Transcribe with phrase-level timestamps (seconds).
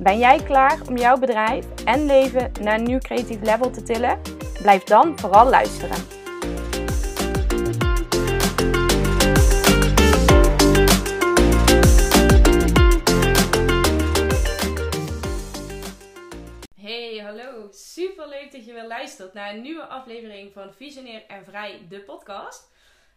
[0.00, 4.20] Ben jij klaar om jouw bedrijf en leven naar een nieuw creatief level te tillen?
[4.62, 5.96] Blijf dan vooral luisteren.
[16.80, 17.68] Hey, hallo.
[17.70, 22.00] Super leuk dat je weer luistert naar een nieuwe aflevering van Visionair en Vrij, de
[22.00, 22.70] podcast.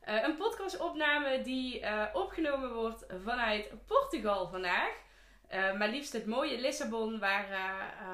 [0.09, 5.03] Uh, een podcastopname die uh, opgenomen wordt vanuit Portugal vandaag.
[5.55, 7.47] Uh, maar liefst het mooie Lissabon, waar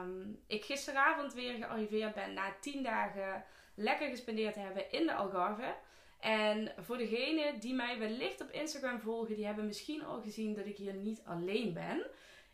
[0.02, 3.44] um, ik gisteravond weer gearriveerd ben na tien dagen
[3.75, 5.75] lekker gespendeerd te hebben in de Algarve.
[6.19, 10.66] En voor degenen die mij wellicht op Instagram volgen, die hebben misschien al gezien dat
[10.66, 12.06] ik hier niet alleen ben.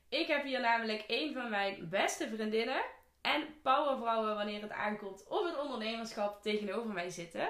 [0.09, 2.81] Ik heb hier namelijk een van mijn beste vriendinnen
[3.21, 7.49] en powervrouwen wanneer het aankomt op het ondernemerschap tegenover mij zitten.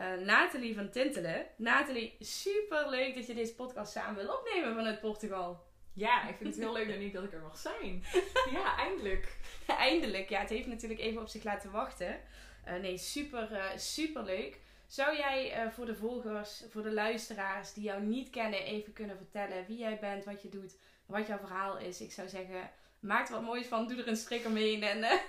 [0.00, 1.46] Uh, Nathalie van Tintelen.
[1.56, 5.68] Nathalie, super leuk dat je deze podcast samen wil opnemen vanuit Portugal.
[5.92, 8.04] Ja, ik vind het heel leuk Danique, dat ik er mag zijn.
[8.52, 9.36] Ja, eindelijk.
[9.66, 10.40] eindelijk, ja.
[10.40, 12.20] Het heeft natuurlijk even op zich laten wachten.
[12.68, 14.58] Uh, nee, super, uh, super leuk.
[14.86, 19.16] Zou jij uh, voor de volgers, voor de luisteraars die jou niet kennen, even kunnen
[19.16, 22.00] vertellen wie jij bent, wat je doet, wat jouw verhaal is?
[22.00, 24.82] Ik zou zeggen, maak er wat moois van, doe er een strik omheen.
[24.82, 25.04] En,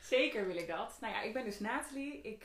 [0.00, 0.96] Zeker wil ik dat.
[1.00, 2.20] Nou ja, ik ben dus Nathalie.
[2.22, 2.42] Ik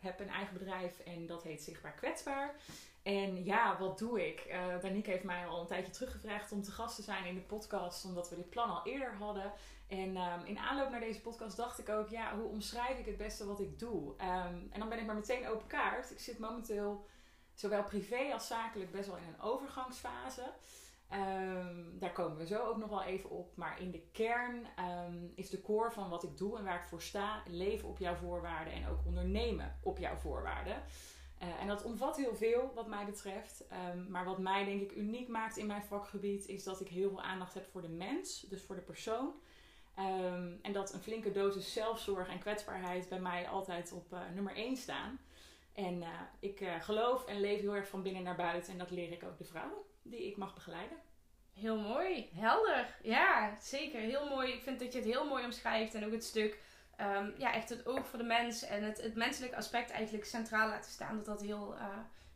[0.00, 2.54] heb een eigen bedrijf en dat heet Zichtbaar Kwetsbaar.
[3.02, 4.46] En ja, wat doe ik?
[4.48, 7.40] Uh, Danique heeft mij al een tijdje teruggevraagd om te gast te zijn in de
[7.40, 9.52] podcast, omdat we dit plan al eerder hadden.
[9.88, 13.16] En um, in aanloop naar deze podcast dacht ik ook, ja, hoe omschrijf ik het
[13.16, 14.10] beste wat ik doe?
[14.10, 16.10] Um, en dan ben ik maar meteen open kaart.
[16.10, 17.06] Ik zit momenteel
[17.54, 20.52] zowel privé als zakelijk best wel in een overgangsfase.
[21.12, 23.56] Um, daar komen we zo ook nog wel even op.
[23.56, 24.66] Maar in de kern
[25.34, 28.14] is de core van wat ik doe en waar ik voor sta, leven op jouw
[28.14, 30.82] voorwaarden en ook ondernemen op jouw voorwaarden.
[31.42, 33.64] Uh, en dat omvat heel veel wat mij betreft.
[33.94, 37.08] Um, maar wat mij denk ik uniek maakt in mijn vakgebied is dat ik heel
[37.08, 39.34] veel aandacht heb voor de mens, dus voor de persoon.
[39.98, 44.54] Um, en dat een flinke dosis zelfzorg en kwetsbaarheid bij mij altijd op uh, nummer
[44.54, 45.18] 1 staan.
[45.72, 46.08] En uh,
[46.40, 48.72] ik geloof en leef heel erg van binnen naar buiten.
[48.72, 50.98] En dat leer ik ook de vrouwen die ik mag begeleiden.
[51.54, 52.96] Heel mooi, helder.
[53.02, 54.00] Ja, zeker.
[54.00, 54.52] Heel mooi.
[54.52, 55.94] Ik vind dat je het heel mooi omschrijft.
[55.94, 56.58] En ook het stuk
[57.00, 60.68] um, ja, echt het oog voor de mens en het, het menselijke aspect eigenlijk centraal
[60.68, 61.16] laten staan.
[61.16, 61.86] Dat, dat, heel, uh,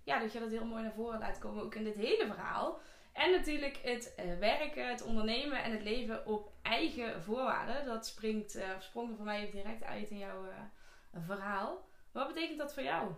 [0.04, 2.80] ja, dat je dat heel mooi naar voren laat komen, ook in dit hele verhaal.
[3.12, 7.84] En natuurlijk het uh, werken, het ondernemen en het leven op eigen voorwaarden.
[7.84, 10.44] Dat springt, uh, sprong er voor mij direct uit in jouw
[11.26, 11.84] verhaal.
[12.12, 13.12] Wat betekent dat voor jou?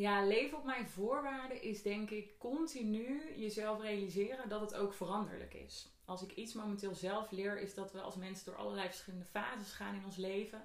[0.00, 5.54] Ja, leven op mijn voorwaarden is denk ik continu jezelf realiseren dat het ook veranderlijk
[5.54, 9.26] is als ik iets momenteel zelf leer, is dat we als mensen door allerlei verschillende
[9.26, 10.62] fases gaan in ons leven.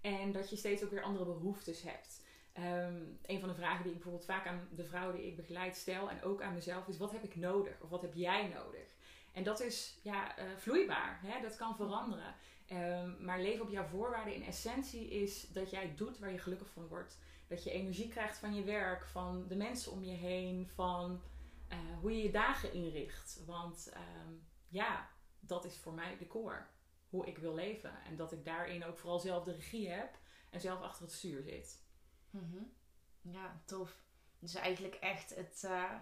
[0.00, 2.20] En dat je steeds ook weer andere behoeftes hebt.
[2.58, 5.76] Um, een van de vragen die ik bijvoorbeeld vaak aan de vrouwen die ik begeleid
[5.76, 7.80] stel en ook aan mezelf is: wat heb ik nodig?
[7.80, 8.96] Of wat heb jij nodig?
[9.32, 11.40] En dat is ja, uh, vloeibaar, hè?
[11.40, 12.34] dat kan veranderen.
[12.72, 16.70] Um, maar leven op jouw voorwaarden in essentie is dat jij doet waar je gelukkig
[16.70, 17.18] van wordt.
[17.48, 21.20] Dat je energie krijgt van je werk, van de mensen om je heen, van
[21.72, 23.42] uh, hoe je je dagen inricht.
[23.46, 23.92] Want
[24.26, 25.10] um, ja,
[25.40, 26.66] dat is voor mij de core.
[27.10, 28.04] Hoe ik wil leven.
[28.04, 30.18] En dat ik daarin ook vooral zelf de regie heb
[30.50, 31.82] en zelf achter het stuur zit.
[32.30, 32.72] Mm
[33.20, 34.02] Ja, tof.
[34.38, 35.92] Dus eigenlijk echt het, uh,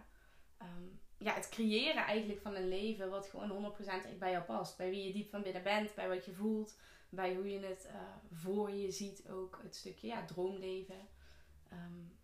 [0.63, 3.75] um, ja, het creëren eigenlijk van een leven wat gewoon
[4.15, 4.77] 100% bij jou past.
[4.77, 6.79] Bij wie je diep van binnen bent, bij wat je voelt,
[7.09, 8.01] bij hoe je het uh,
[8.33, 9.61] voor je ziet ook.
[9.63, 11.09] Het stukje ja, droomleven.
[11.73, 12.19] Um,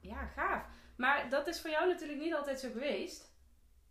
[0.00, 0.62] ja, gaaf.
[0.96, 3.34] Maar dat is voor jou natuurlijk niet altijd zo geweest.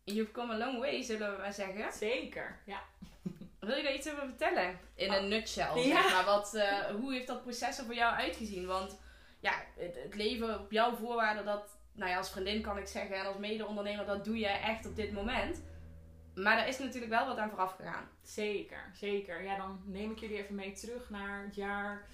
[0.03, 1.93] You've come a long way, zullen we maar zeggen.
[1.93, 2.83] Zeker, ja.
[3.59, 4.79] Wil je daar iets over vertellen?
[4.95, 5.29] In een oh.
[5.29, 6.01] nutshell, ja.
[6.01, 6.25] zeg maar.
[6.25, 8.65] Wat, uh, hoe heeft dat proces er voor jou uitgezien?
[8.65, 8.99] Want
[9.39, 13.15] ja, het, het, leven op jouw voorwaarden, dat, nou ja, als vriendin kan ik zeggen,
[13.15, 15.61] en als mede-ondernemer, dat doe je echt op dit moment.
[16.35, 18.09] Maar daar is natuurlijk wel wat aan vooraf gegaan.
[18.23, 19.43] Zeker, zeker.
[19.43, 22.05] Ja, dan neem ik jullie even mee terug naar het jaar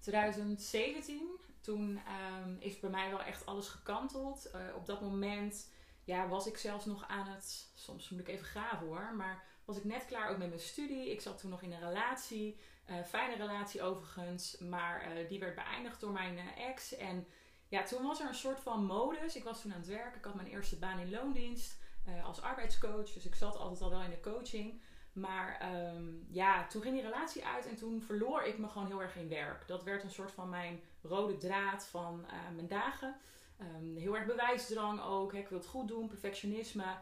[0.00, 1.38] 2017.
[1.66, 2.00] Toen
[2.44, 4.50] um, is bij mij wel echt alles gekanteld.
[4.54, 5.70] Uh, op dat moment
[6.04, 9.76] ja, was ik zelfs nog aan het, soms moet ik even graven hoor, maar was
[9.76, 11.10] ik net klaar ook met mijn studie.
[11.10, 12.60] Ik zat toen nog in een relatie,
[12.90, 16.96] uh, fijne relatie overigens, maar uh, die werd beëindigd door mijn ex.
[16.96, 17.26] En
[17.68, 19.36] ja, toen was er een soort van modus.
[19.36, 21.84] Ik was toen aan het werken, ik had mijn eerste baan in loondienst
[22.24, 24.80] als arbeidscoach, dus ik zat altijd al wel in de coaching.
[25.16, 29.02] Maar ehm, ja, toen ging die relatie uit en toen verloor ik me gewoon heel
[29.02, 29.68] erg in werk.
[29.68, 33.16] Dat werd een soort van mijn rode draad van eh, mijn dagen.
[33.58, 35.32] Ehm, heel erg bewijsdrang ook.
[35.32, 35.38] Hè.
[35.38, 36.96] Ik wil het goed doen, perfectionisme.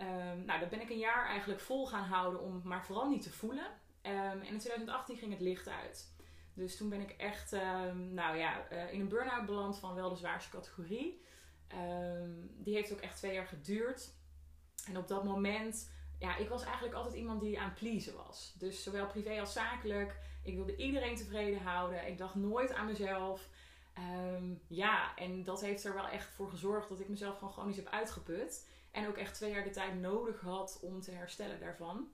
[0.00, 3.22] Um, nou, dat ben ik een jaar eigenlijk vol gaan houden om maar vooral niet
[3.22, 3.66] te voelen.
[4.02, 6.14] en in 2018 ging het licht uit.
[6.54, 7.50] Dus toen ben ik echt
[8.10, 11.22] nou ja, uh, in een burn-out beland van wel de zwaarste categorie.
[12.56, 14.14] die heeft ook echt twee jaar geduurd.
[14.86, 15.88] En op dat moment
[16.18, 18.54] ja, ik was eigenlijk altijd iemand die aan pleasen was.
[18.58, 20.18] Dus zowel privé als zakelijk.
[20.46, 22.06] Ik wilde iedereen tevreden houden.
[22.06, 23.48] Ik dacht nooit aan mezelf.
[23.94, 27.76] Ehm, ja, en dat heeft er wel echt voor gezorgd dat ik mezelf gewoon chronisch
[27.76, 28.68] heb uitgeput.
[28.90, 32.08] En ook echt twee jaar de tijd nodig had om te herstellen daarvan.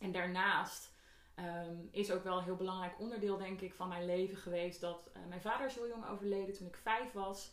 [0.00, 0.96] En daarnaast
[1.34, 5.10] ehm, is ook wel een heel belangrijk onderdeel, denk ik, van mijn leven geweest dat
[5.16, 7.52] uh, mijn vader is heel jong overleden toen ik vijf was.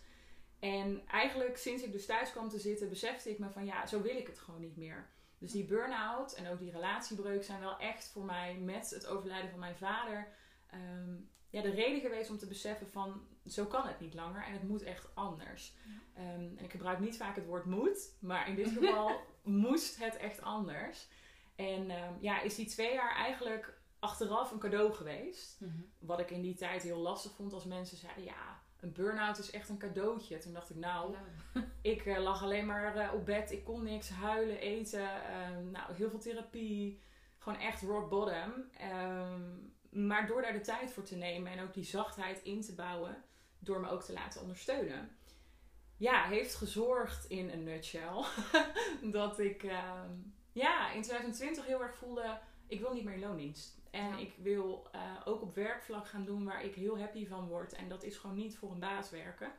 [0.60, 4.02] En eigenlijk sinds ik dus thuis kwam te zitten, besefte ik me van ja, zo
[4.02, 5.10] wil ik het gewoon niet meer.
[5.46, 9.50] Dus die burn-out en ook die relatiebreuk zijn wel echt voor mij met het overlijden
[9.50, 10.28] van mijn vader
[10.68, 11.16] ehm,
[11.50, 14.64] ja, de reden geweest om te beseffen van zo kan het niet langer en het
[14.64, 15.76] moet echt anders.
[16.14, 20.18] Ehm, en ik gebruik niet vaak het woord moet, maar in dit geval moest het
[20.18, 21.08] echt anders.
[21.56, 25.58] En ehm, ja, is die twee jaar eigenlijk achteraf een cadeau geweest.
[25.60, 25.82] Mhm.
[26.00, 29.52] Wat ik in die tijd heel lastig vond als mensen zeiden ja een burn-out is
[29.52, 30.38] echt een cadeautje.
[30.38, 31.16] Toen dacht ik, nou,
[31.82, 33.52] ik uh, lag alleen maar uh, op bed.
[33.52, 35.10] Ik kon niks, huilen, eten.
[35.58, 37.00] Um, nou, heel veel therapie.
[37.38, 38.52] Gewoon echt rock bottom.
[38.92, 42.76] Um, maar door daar de tijd voor te nemen en ook die zachtheid in te
[42.76, 43.24] bouwen,
[43.60, 45.18] door me ook te laten ondersteunen,
[45.98, 48.26] ja, heeft gezorgd in een nutshell
[49.18, 53.78] dat ik um, ja, in 2020 heel erg voelde, ik wil niet meer in loondienst.
[53.96, 57.74] En ik wil uh, ook op werkvlak gaan doen waar ik heel happy van word.
[57.74, 59.52] En dat is gewoon niet voor een baas werken.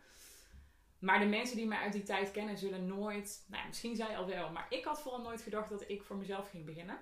[0.99, 4.17] Maar de mensen die mij uit die tijd kennen zullen nooit, nou ja, misschien zij
[4.17, 6.99] al wel, maar ik had vooral nooit gedacht dat ik voor mezelf ging beginnen.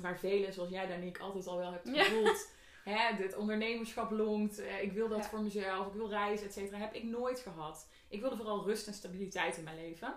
[0.00, 2.48] Waar velen, zoals jij Danique, altijd al wel hebt gevoeld.
[2.84, 2.92] Ja.
[2.92, 6.78] Hè, dit ondernemerschap longt, eh, ik wil dat voor mezelf, ik wil reizen, et cetera.
[6.78, 7.88] Heb ik nooit gehad.
[8.08, 10.14] Ik wilde vooral rust en stabiliteit in mijn leven.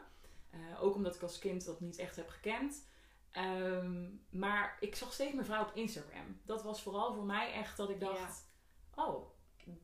[0.53, 2.87] Uh, ook omdat ik als kind dat niet echt heb gekend.
[3.31, 6.41] Ehm, maar ik zag steeds meer vrouwen op Instagram.
[6.45, 8.47] Dat was vooral voor mij echt dat ik dacht:
[8.95, 9.29] oh,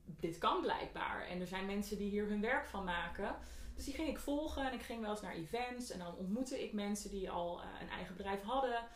[0.05, 1.27] dit kan blijkbaar.
[1.27, 3.35] En er zijn mensen die hier hun werk van maken.
[3.75, 5.91] Dus die ging ik volgen en ik ging wel eens naar events.
[5.91, 8.87] En dan ontmoette ik mensen die al uh, een eigen bedrijf hadden.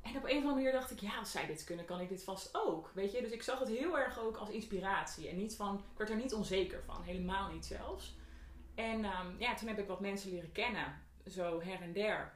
[0.00, 2.08] En op een of andere manier dacht ik, ja, als zij dit kunnen, kan ik
[2.08, 2.90] dit vast ook.
[2.94, 5.28] Weet je, dus ik zag het heel erg ook als inspiratie.
[5.28, 8.16] En niet van, ik werd er niet onzeker van, helemaal niet zelfs.
[8.74, 12.32] En um, ja, toen heb ik wat mensen leren kennen, zo her en der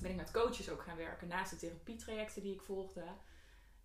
[0.00, 3.04] ben ik met coaches ook gaan werken naast de therapietrajecten die ik volgde.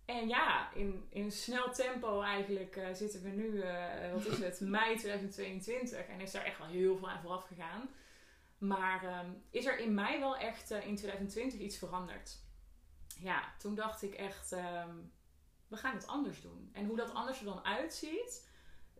[0.04, 4.60] En ja, in, in snel tempo eigenlijk uh, zitten we nu, uh, wat is het,
[4.76, 6.06] mei 2022.
[6.06, 7.88] En is daar echt wel heel veel aan vooraf gegaan.
[8.58, 12.38] Maar um, is er in mij wel echt uh, in 2020 iets veranderd?
[13.20, 15.12] Ja, toen dacht ik echt, um,
[15.68, 16.70] we gaan het anders doen.
[16.72, 18.48] En hoe dat anders er dan uitziet,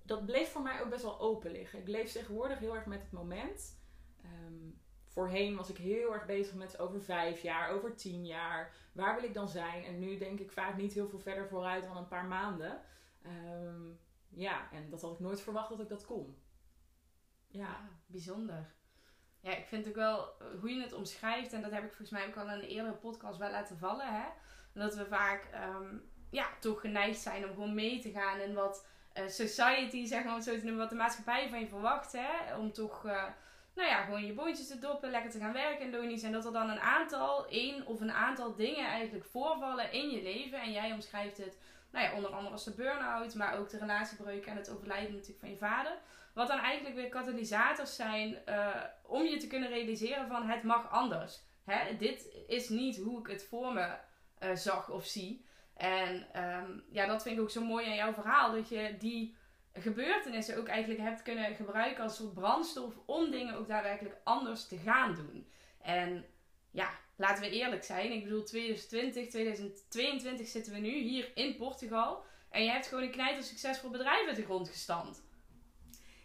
[0.02, 1.78] dat bleef voor mij ook best wel open liggen.
[1.78, 3.78] Ik leef tegenwoordig heel erg met het moment.
[4.24, 4.80] Um,
[5.10, 8.72] voorheen was ik heel erg bezig met over vijf jaar, over tien jaar.
[8.92, 9.84] Waar wil ik dan zijn?
[9.84, 12.80] En nu denk ik vaak niet heel veel verder vooruit dan een paar maanden.
[13.22, 13.82] Ehm,
[14.28, 16.36] ja, en dat had ik nooit verwacht dat ik dat kon.
[17.46, 18.72] Ja, bijzonder.
[19.40, 22.10] Ja, ik vind ook wel eh, hoe je het omschrijft, en dat heb ik volgens
[22.10, 24.28] mij ook al in een eerdere podcast wel laten vallen, hè.
[24.72, 25.96] Dat we vaak ehm,
[26.30, 30.76] ja, toch geneigd zijn om gewoon mee te gaan in wat uh, society, zeg maar,
[30.76, 32.56] wat de maatschappij van je verwacht, hè.
[32.56, 33.04] Om toch...
[33.04, 33.24] Uh,
[33.74, 36.22] nou ja, gewoon je boontjes te doppen, lekker te gaan werken in Donies.
[36.22, 40.22] En dat er dan een aantal, één of een aantal dingen eigenlijk voorvallen in je
[40.22, 40.60] leven.
[40.60, 41.58] En jij omschrijft het,
[41.90, 45.40] nou ja, onder andere als de burn-out, maar ook de relatiebreuk en het overlijden natuurlijk
[45.40, 45.92] van je vader.
[46.34, 50.90] Wat dan eigenlijk weer katalysators zijn uh, om je te kunnen realiseren van het mag
[50.90, 51.40] anders.
[51.64, 51.96] Hè?
[51.96, 53.88] Dit is niet hoe ik het voor me
[54.40, 55.44] uh, zag of zie.
[55.76, 58.52] En um, ja, dat vind ik ook zo mooi aan jouw verhaal.
[58.52, 59.36] Dat je die
[59.72, 64.76] gebeurtenissen ook eigenlijk hebt kunnen gebruiken als soort brandstof om dingen ook daadwerkelijk anders te
[64.76, 65.48] gaan doen.
[65.82, 66.26] En
[66.70, 68.12] ja, laten we eerlijk zijn.
[68.12, 72.24] Ik bedoel, 2020, 2022 zitten we nu hier in Portugal.
[72.50, 75.22] En je hebt gewoon een knijter succesvol bedrijf uit de grond gestampt.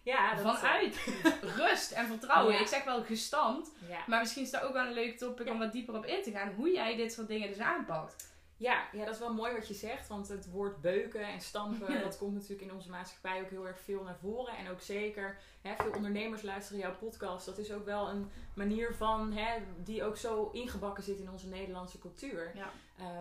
[0.03, 0.97] Ja, dat Vanuit
[1.57, 2.59] rust en vertrouwen.
[2.59, 3.71] Ik zeg wel gestampt.
[4.07, 6.31] Maar misschien is dat ook wel een leuk topic om wat dieper op in te
[6.31, 6.53] gaan.
[6.53, 8.33] Hoe jij dit soort dingen dus aanpakt.
[8.57, 10.07] Ja, ja, dat is wel mooi wat je zegt.
[10.07, 13.79] Want het woord beuken en stampen, dat komt natuurlijk in onze maatschappij ook heel erg
[13.79, 14.57] veel naar voren.
[14.57, 17.45] En ook zeker, hè, veel ondernemers luisteren jouw podcast.
[17.45, 21.47] Dat is ook wel een manier van, hè, die ook zo ingebakken zit in onze
[21.47, 22.51] Nederlandse cultuur.
[22.55, 22.69] Ja.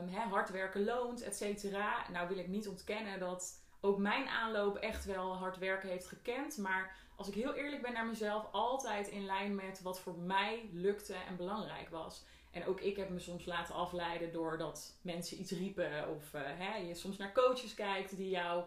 [0.01, 2.11] Um, hè, hard werken loont, et cetera.
[2.11, 6.57] Nou wil ik niet ontkennen dat ook mijn aanloop echt wel hard werken heeft gekend.
[6.57, 10.69] Maar als ik heel eerlijk ben naar mezelf, altijd in lijn met wat voor mij
[10.73, 12.25] lukte en belangrijk was.
[12.55, 16.09] En ook ik heb me soms laten afleiden doordat mensen iets riepen.
[16.09, 18.65] Of hè, je soms naar coaches kijkt die jou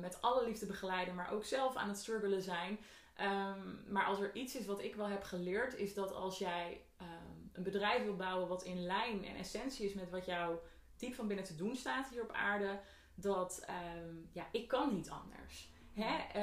[0.00, 2.78] met alle liefde begeleiden, maar ook zelf aan het struggelen zijn.
[3.14, 6.80] Ehm, maar als er iets is wat ik wel heb geleerd, is dat als jij
[6.96, 7.08] ehm,
[7.52, 10.58] een bedrijf wil bouwen wat in lijn en essentie is met wat jou
[10.96, 12.80] diep van binnen te doen staat hier op aarde,
[13.14, 15.72] dat ehm, ja, ik kan niet anders.
[15.92, 16.42] Hè?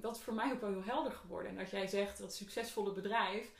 [0.00, 1.52] dat is voor mij ook wel heel helder geworden.
[1.52, 3.50] En als jij zegt dat succesvolle bedrijf,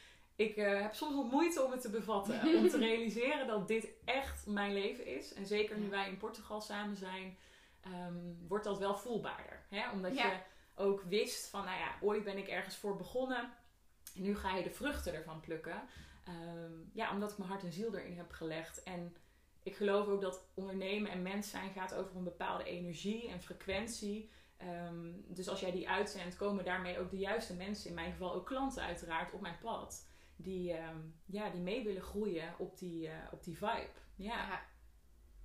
[0.41, 2.41] ik uh, heb soms nog moeite om het te bevatten.
[2.59, 5.35] om te realiseren dat dit echt mijn leven is.
[5.35, 7.37] En zeker nu wij in Portugal samen zijn,
[8.49, 9.63] wordt dat wel voelbaarder.
[9.69, 9.91] Hè?
[9.91, 10.39] Omdat je
[10.75, 13.53] ook wist van, nou ja, ooit ben ik ergens voor begonnen.
[14.15, 15.83] En nu ga je de vruchten ervan plukken.
[16.25, 18.83] Ehm, ja, omdat ik mijn hart en ziel erin heb gelegd.
[18.83, 19.17] En
[19.63, 24.31] ik geloof ook dat ondernemen en mens zijn gaat over een bepaalde energie en frequentie.
[24.57, 28.35] Ehm, dus als jij die uitzendt, komen daarmee ook de juiste mensen, in mijn geval
[28.35, 30.09] ook klanten uiteraard, op mijn pad.
[30.43, 33.91] Die, ehm, ja, die mee willen groeien op die, uh, op die vibe.
[34.17, 34.61] Ja.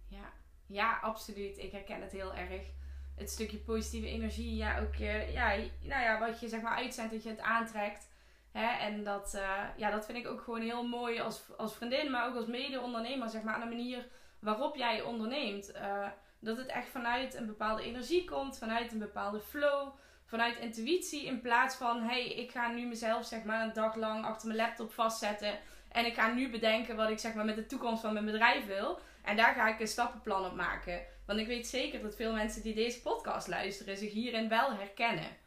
[0.09, 0.33] ja.
[0.67, 0.99] Ja.
[0.99, 1.57] absoluut.
[1.57, 2.73] Ik herken het heel erg
[3.15, 7.23] het stukje positieve energie, ja, ook ja, nou ja, wat je zeg maar uitzendt, dat
[7.23, 8.13] je het aantrekt.
[8.51, 8.65] Hè?
[8.65, 12.27] En dat, uh, ja, dat vind ik ook gewoon heel mooi als, als vriendin, maar
[12.27, 14.07] ook als mede-ondernemer, zeg maar, aan de manier
[14.39, 15.75] waarop jij onderneemt.
[15.75, 16.07] Uh,
[16.39, 19.93] dat het echt vanuit een bepaalde energie komt, vanuit een bepaalde flow,
[20.25, 24.25] vanuit intuïtie, in plaats van, hey, ik ga nu mezelf zeg maar een dag lang
[24.25, 25.59] achter mijn laptop vastzetten
[25.95, 28.65] en ik ga nu bedenken wat ik zeg maar met de toekomst van mijn bedrijf
[28.65, 28.99] wil.
[29.21, 31.01] En daar ga ik een stappenplan op maken.
[31.25, 35.37] Want ik weet zeker dat veel mensen die deze podcast luisteren zich hierin wel herkennen.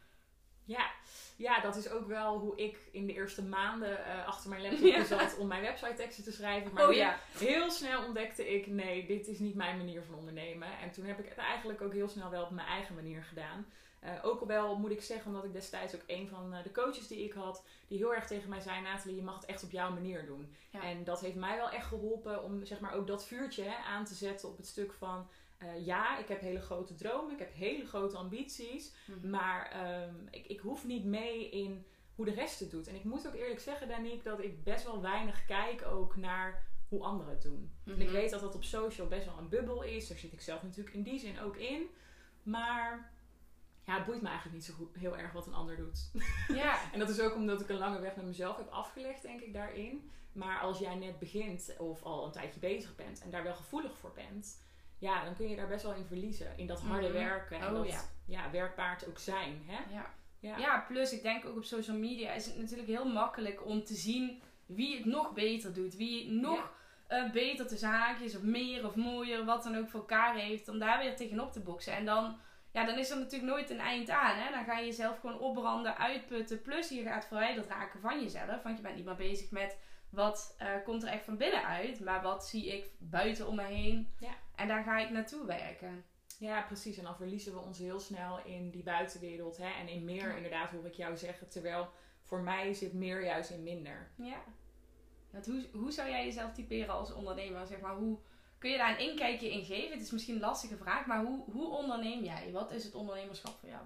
[0.65, 0.91] Ja,
[1.37, 5.05] ja, dat is ook wel hoe ik in de eerste maanden uh, achter mijn laptop
[5.19, 6.73] zat om mijn website teksten te schrijven.
[6.73, 7.19] Maar oh, ja.
[7.39, 10.69] heel snel ontdekte ik, nee, dit is niet mijn manier van ondernemen.
[10.83, 13.67] En toen heb ik het eigenlijk ook heel snel wel op mijn eigen manier gedaan.
[14.05, 16.73] Uh, ook al wel moet ik zeggen, omdat ik destijds ook een van eh, de
[16.73, 19.63] coaches die ik had, die heel erg tegen mij zei: Nathalie, je mag het echt
[19.63, 20.55] op jouw manier doen.
[20.71, 24.05] En dat heeft mij wel echt geholpen om zeg maar ook dat vuurtje hè, aan
[24.05, 25.29] te zetten op het stuk van.
[25.63, 29.31] Uh, ja, ik heb hele grote dromen, ik heb hele grote ambities, mhm.
[29.31, 32.87] maar um, ik, ik hoef niet mee in hoe de rest het doet.
[32.87, 36.67] En ik moet ook eerlijk zeggen, Danique, dat ik best wel weinig kijk ook naar
[36.89, 37.71] hoe anderen het doen.
[37.85, 38.13] En ik mhm.
[38.13, 40.09] weet dat dat op social best wel een bubbel is.
[40.09, 41.87] Daar zit ik zelf natuurlijk in die zin ook in.
[42.43, 43.13] Maar
[43.89, 46.11] ja, het boeit me eigenlijk niet zo goed, heel erg wat een ander doet.
[46.49, 46.79] Ja.
[46.93, 49.53] en dat is ook omdat ik een lange weg met mezelf heb afgelegd, denk ik,
[49.53, 50.11] daarin.
[50.33, 53.99] Maar als jij net begint of al een tijdje bezig bent en daar wel gevoelig
[53.99, 54.63] voor bent,
[54.99, 56.57] ja, dan kun je daar best wel in verliezen.
[56.57, 57.17] In dat harde mhm.
[57.17, 58.01] werken en oh, dat ja.
[58.27, 58.51] ja.
[58.51, 59.63] werkpaard ook zijn.
[59.67, 59.95] Hè?
[59.95, 60.15] Ja.
[60.41, 60.59] Ja.
[60.59, 63.95] ja, plus ik denk ook op social media is het natuurlijk heel makkelijk om te
[63.95, 65.97] zien wie het nog beter doet.
[65.97, 66.73] Wie nog
[67.09, 70.69] uh, beter te zaakjes of meer of mooier, wat dan ook voor elkaar heeft.
[70.69, 71.93] Om daar weer tegenop te boksen.
[71.93, 72.39] En dan
[72.79, 74.37] ja, dan is er natuurlijk nooit een eind aan.
[74.37, 74.51] Hè?
[74.51, 76.63] Dan ga je jezelf gewoon opbranden, uitputten.
[76.63, 78.63] Plus je gaat verwijderd raken van jezelf.
[78.63, 79.79] Want je bent niet meer bezig met
[80.11, 82.01] wat uh, komt er echt van binnen uit.
[82.01, 84.15] Maar wat zie ik buiten om me heen.
[84.19, 84.35] Ja.
[84.55, 86.05] En daar ga ik naartoe werken.
[86.39, 86.99] Ja, precies.
[86.99, 89.57] En dan verliezen we ons heel snel in die buitenwereld.
[89.57, 89.69] Hè?
[89.81, 91.49] En in meer, inderdaad, hoor ik jou zeggen.
[91.49, 91.91] Terwijl
[92.23, 94.11] voor mij zit meer juist in minder.
[94.15, 94.43] Ja.
[95.31, 97.67] Want hoe, hoe zou jij jezelf typeren als ondernemer?
[97.67, 98.19] Zeg maar, hoe
[98.59, 99.91] Kun je daar een inkijkje in geven?
[99.91, 102.51] Het is misschien een lastige vraag, maar hoe, hoe onderneem jij?
[102.53, 103.83] Wat is het ondernemerschap voor jou?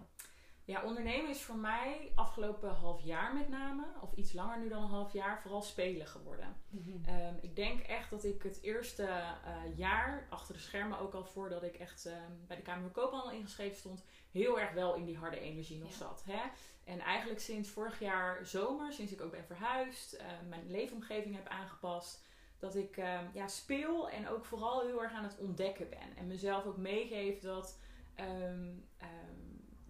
[0.64, 4.82] Ja, ondernemen is voor mij afgelopen half jaar met name, of iets langer nu dan
[4.82, 6.56] een half jaar, vooral spelen geworden.
[6.68, 7.04] Mhm.
[7.04, 11.24] Ehm, ik denk echt dat ik het eerste uh, jaar, achter de schermen ook al
[11.24, 12.12] voordat ik echt uh,
[12.46, 15.92] bij de Kamer van Koophandel ingeschreven stond, heel erg wel in die harde energie nog
[15.92, 16.22] zat.
[16.26, 16.40] Hè?
[16.84, 21.48] En eigenlijk sinds vorig jaar zomer, sinds ik ook ben verhuisd, uh, mijn leefomgeving heb
[21.48, 22.24] aangepast,
[22.62, 26.16] dat ik ehm, ja, speel en ook vooral heel erg aan het ontdekken ben.
[26.16, 27.78] En mezelf ook meegeef dat
[28.14, 29.40] ehm, ehm,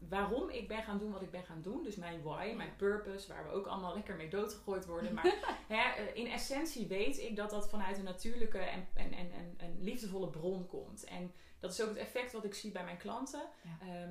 [0.09, 1.83] waarom ik ben gaan doen wat ik ben gaan doen.
[1.83, 5.14] Dus mijn why, mijn purpose, waar we ook allemaal lekker mee doodgegooid worden.
[5.14, 5.25] Maar
[5.76, 9.79] hè, eh, in essentie weet ik dat dat vanuit een natuurlijke en, en, en, en,
[9.81, 11.05] liefdevolle bron komt.
[11.05, 13.43] En dat is ook het effect wat ik zie bij mijn klanten.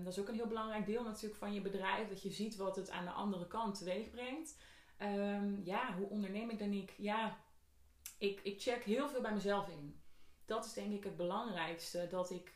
[0.04, 2.08] dat is ook een heel belangrijk deel natuurlijk van je bedrijf.
[2.08, 4.58] Dat je ziet wat het aan de andere kant teweeg brengt.
[5.64, 6.92] ja, hoe onderneem ik dan niet?
[6.98, 7.38] Ja,
[8.22, 10.02] ik, ik check heel veel bij mezelf in.
[10.46, 12.08] Dat is denk ik het belangrijkste.
[12.10, 12.54] Dat ik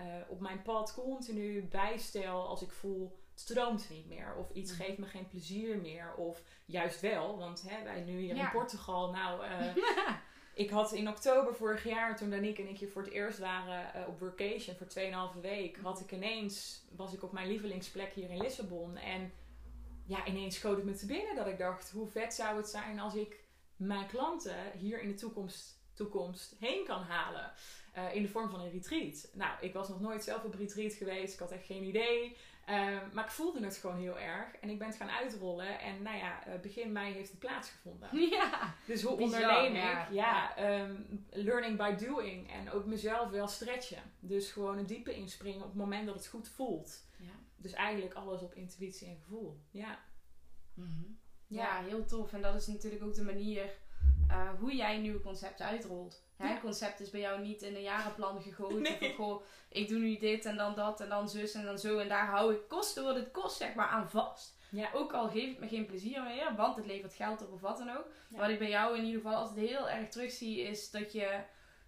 [0.00, 4.34] uh, op mijn pad continu bijstel als ik voel het stroomt niet meer.
[4.36, 4.76] Of iets mm.
[4.76, 6.14] geeft me geen plezier meer.
[6.14, 7.38] Of juist wel.
[7.38, 9.10] Want hè, wij nu hier in Portugal.
[9.10, 9.76] Nou, uh,
[10.54, 14.00] ik had in oktober vorig jaar, toen Danique en ik hier voor het eerst waren
[14.00, 18.30] uh, op vacation voor 2,5 week, had ik ineens, was ik op mijn lievelingsplek hier
[18.30, 18.96] in Lissabon.
[18.96, 19.32] En
[20.06, 23.00] ja, ineens schoot het me te binnen dat ik dacht, hoe vet zou het zijn
[23.00, 23.43] als ik
[23.86, 27.52] mijn klanten hier in de toekomst, toekomst heen kan halen.
[27.96, 29.28] Uh, in de vorm van een retreat.
[29.32, 31.34] Nou, ik was nog nooit zelf op retreat geweest.
[31.34, 32.36] Ik had echt geen idee.
[32.64, 34.54] Ehm, maar ik voelde het gewoon heel erg.
[34.54, 35.80] En ik ben het gaan uitrollen.
[35.80, 38.08] En nou ja, eh, begin mei heeft het plaatsgevonden.
[38.30, 38.74] Ja.
[38.86, 40.06] Dus hoe onderneem ja.
[40.06, 40.14] ik?
[40.14, 40.94] Ja, ehm,
[41.30, 42.50] learning by doing.
[42.50, 44.02] En ook mezelf wel stretchen.
[44.20, 47.06] Dus gewoon een diepe inspringen op het moment dat het goed voelt.
[47.18, 47.32] Ja.
[47.56, 49.60] Dus eigenlijk alles op intuïtie en gevoel.
[49.70, 49.98] Ja.
[50.74, 51.04] Mhm.
[51.54, 52.32] Ja, heel tof.
[52.32, 53.70] En dat is natuurlijk ook de manier
[54.28, 56.22] eh, hoe jij nieuwe concepten uitrolt.
[56.36, 56.54] Hè, Ja.
[56.54, 58.82] Een concept is bij jou niet in een jarenplan gegoten.
[58.82, 58.98] Nee.
[58.98, 61.98] Van goh, ik doe nu dit en dan dat en dan zus en dan zo.
[61.98, 64.56] En daar hou ik kosten wat het kost zeg maar aan vast.
[64.70, 64.88] Ja.
[64.94, 67.78] Ook al geeft het me geen plezier meer, want het levert geld op of wat
[67.78, 68.06] dan ook.
[68.28, 68.38] Ja.
[68.38, 71.40] Wat ik bij jou in ieder geval altijd heel erg terugzie is dat je,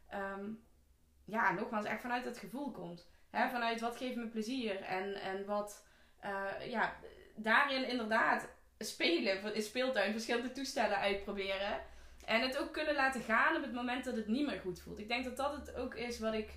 [0.08, 0.50] ehm,
[1.24, 3.06] ja, nogmaals echt vanuit het gevoel komt.
[3.30, 3.48] Hè?
[3.48, 5.86] Vanuit wat geeft me plezier en, en wat,
[6.20, 6.96] eh, ja,
[7.34, 11.80] daarin inderdaad spelen, in speeltuin verschillende toestellen uitproberen.
[12.24, 14.98] En het ook kunnen laten gaan op het moment dat het niet meer goed voelt.
[14.98, 16.50] Ik denk dat dat het ook is wat ik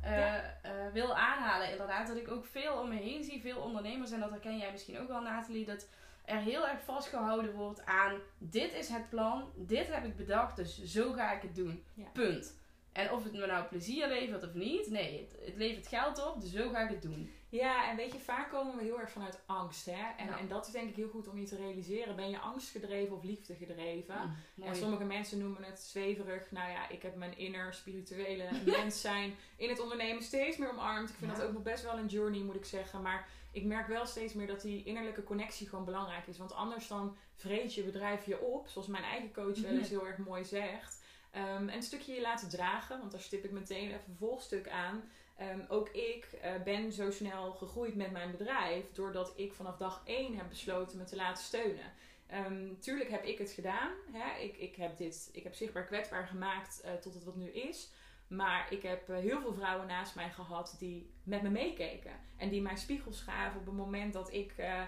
[0.00, 0.58] eh, Ja.
[0.62, 1.70] eh, wil aanhalen.
[1.70, 4.70] Inderdaad, dat ik ook veel om me heen zie, veel ondernemers, en dat herken jij
[4.70, 5.88] misschien ook wel, Nathalie, dat
[6.24, 10.82] er heel erg vastgehouden wordt aan: dit is het plan, dit heb ik bedacht, dus
[10.84, 11.84] zo ga ik het doen.
[11.94, 12.04] Ja.
[12.12, 12.60] Punt.
[12.92, 16.40] En of het me nou plezier levert of niet, nee, het, het levert geld op,
[16.40, 17.32] dus zo ga ik het doen.
[17.58, 19.86] Ja, en weet je, vaak komen we heel erg vanuit angst.
[19.86, 20.04] Hè?
[20.16, 20.38] En, Ja.
[20.38, 22.16] en dat is denk ik heel goed om je te realiseren.
[22.16, 24.36] Ben je angstgedreven of liefde gedreven?
[24.54, 24.62] Mm.
[24.64, 26.50] En sommige mensen noemen het zweverig.
[26.50, 31.08] Nou ja, ik heb mijn inner spirituele mens zijn in het ondernemen steeds meer omarmd.
[31.10, 31.36] Ik vind Ja.
[31.36, 33.02] dat ook nog best wel een journey, moet ik zeggen.
[33.02, 36.38] Maar ik merk wel steeds meer dat die innerlijke connectie gewoon belangrijk is.
[36.38, 40.06] Want anders dan vreet je bedrijf je op, zoals mijn eigen coach wel eens heel
[40.06, 41.00] erg mooi zegt.
[41.30, 44.68] Ehm, en een stukje je laten dragen, want daar stip ik meteen even een volstuk
[44.68, 45.10] aan.
[45.42, 50.02] Ehm, ook ik eh, ben zo snel gegroeid met mijn bedrijf doordat ik vanaf dag
[50.04, 51.92] 1 heb besloten me te laten steunen.
[52.26, 53.92] Ehm, tuurlijk heb ik het gedaan.
[54.12, 54.40] Hè?
[54.40, 57.90] Ik, ik, heb dit, ik heb zichtbaar kwetsbaar gemaakt eh, tot het wat nu is.
[58.28, 62.12] Maar ik heb eh, heel veel vrouwen naast mij gehad die met me meekeken.
[62.36, 64.84] En die mij spiegels gaven op het moment dat ik hè,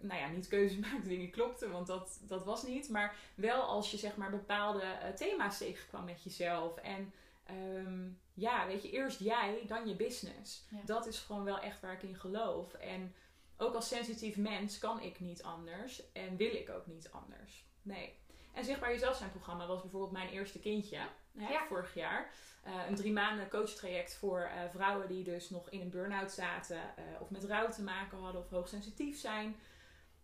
[0.00, 1.70] nou ja, niet keuzes maakte die niet klopten.
[1.70, 2.88] Want dat, dat was niet.
[2.88, 6.76] Maar wel als je zeg maar bepaalde thema's tegenkwam met jezelf.
[6.76, 7.12] En
[7.48, 10.66] ehm, ja, weet je, eerst jij, dan je business.
[10.70, 10.78] Ja.
[10.84, 12.74] Dat is gewoon wel echt waar ik in geloof.
[12.74, 13.14] En
[13.56, 16.12] ook als sensitief mens kan ik niet anders.
[16.12, 17.66] En wil ik ook niet anders.
[17.82, 18.14] Nee.
[18.54, 20.98] En Zichtbaar Jezelf zijn programma was bijvoorbeeld mijn eerste kindje.
[21.36, 21.66] Hè, Ja.
[21.66, 22.30] Vorig jaar.
[22.62, 26.76] Eh, een drie maanden coachtraject voor eh, vrouwen die dus nog in een burn-out zaten.
[26.96, 29.56] eh, of met rouw te maken hadden of hoogsensitief zijn.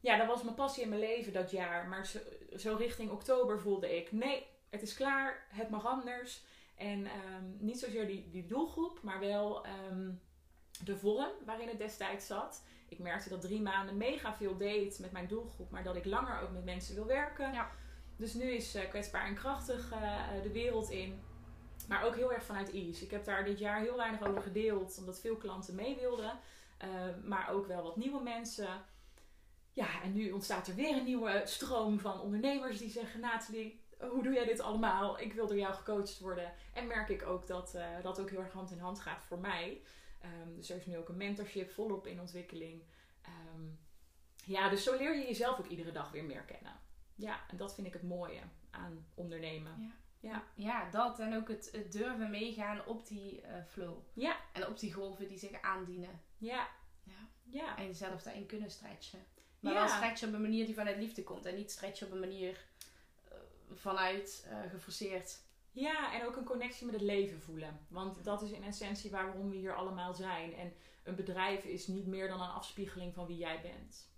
[0.01, 1.89] Ja, dat was mijn passie in mijn leven dat jaar.
[1.89, 2.19] Maar zo,
[2.57, 4.13] zo richting oktober voelde ik...
[4.13, 5.47] Nee, het is klaar.
[5.49, 6.45] Het mag anders.
[6.75, 10.11] En ehm, niet zozeer die, die doelgroep, maar wel ehm,
[10.85, 12.63] de vorm waarin het destijds zat.
[12.89, 16.41] Ik merkte dat drie maanden mega veel deed met mijn doelgroep, maar dat ik langer
[16.41, 17.53] ook met mensen wil werken.
[17.53, 17.71] Ja.
[18.17, 21.21] Dus nu is eh, kwetsbaar en krachtig eh, de wereld in.
[21.89, 23.05] Maar ook heel erg vanuit ease.
[23.05, 26.39] Ik heb daar dit jaar heel weinig over gedeeld, omdat veel klanten mee wilden.
[26.79, 26.89] Eh,
[27.25, 28.69] maar ook wel wat nieuwe mensen.
[29.73, 34.23] Ja, en nu ontstaat er weer een nieuwe stroom van ondernemers die zeggen: Nathalie, hoe
[34.23, 35.21] doe jij dit allemaal?
[35.21, 36.53] Ik wil door jou gecoacht worden.
[36.73, 39.39] En merk ik ook dat eh, dat ook heel erg hand in hand gaat voor
[39.39, 39.83] mij.
[40.21, 42.83] Ehm, dus er is nu ook een mentorship volop in ontwikkeling.
[43.23, 43.65] Ehm,
[44.45, 46.73] ja, dus zo leer je jezelf ook iedere dag weer meer kennen.
[47.15, 49.93] Ja, en dat vind ik het mooie aan ondernemen.
[50.21, 50.43] Ja.
[50.55, 51.19] Ja, dat.
[51.19, 53.97] En ook het, het durven meegaan op die eh, flow.
[54.13, 54.37] Ja.
[54.53, 56.21] En op die golven die zich aandienen.
[56.39, 56.69] Ja.
[57.03, 57.29] Ja.
[57.43, 57.77] Ja.
[57.77, 59.25] En jezelf daarin kunnen stretchen.
[59.61, 59.79] Maar Ja.
[59.79, 61.45] wel stretchen op een manier die vanuit liefde komt.
[61.47, 62.65] En niet stretchen op een manier
[63.73, 65.43] vanuit eh, geforceerd.
[65.71, 67.87] Ja, en ook een connectie met het leven voelen.
[67.89, 70.55] Want dat is in essentie waarom we hier allemaal zijn.
[70.55, 70.73] En
[71.03, 74.13] een bedrijf is niet meer dan een afspiegeling van wie jij bent.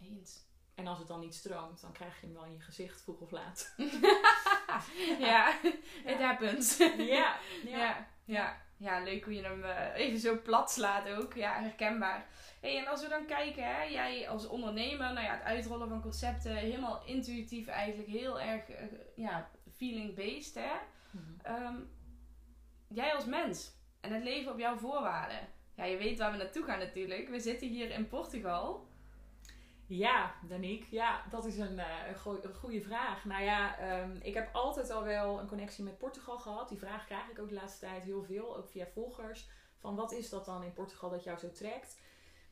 [0.00, 0.44] Eens.
[0.74, 3.20] En als het dan niet stroomt, dan krijg je hem wel in je gezicht, vroeg
[3.20, 3.74] of laat.
[5.18, 5.60] ja,
[6.04, 6.76] happens.
[6.96, 8.65] ja, Ja, ja.
[8.76, 11.34] Ja, leuk hoe je hem eh, even zo plat slaat ook.
[11.34, 12.26] Ja, herkenbaar.
[12.60, 16.02] Hey, en als we dan kijken, hè, jij als ondernemer, nou ja, het uitrollen van
[16.02, 18.84] concepten, helemaal intuïtief eigenlijk, heel erg eh,
[19.16, 20.74] ja, feeling-based, hè.
[21.10, 21.24] Mhm.
[21.42, 21.76] Ehm,
[22.88, 25.48] jij als mens en het leven op jouw voorwaarden.
[25.74, 27.28] Ja, je weet waar we naartoe gaan natuurlijk.
[27.28, 28.88] We zitten hier in Portugal.
[29.86, 30.86] Ja, Danique.
[30.90, 31.86] Ja, dat is een, eh,
[32.24, 33.24] een, een goede vraag.
[33.24, 36.68] Nou ja, ehm, ik heb altijd al wel een connectie met Portugal gehad.
[36.68, 39.48] Die vraag krijg ik ook de laatste tijd heel veel, ook via volgers.
[39.78, 42.00] Van wat is dat dan in Portugal dat jou zo trekt?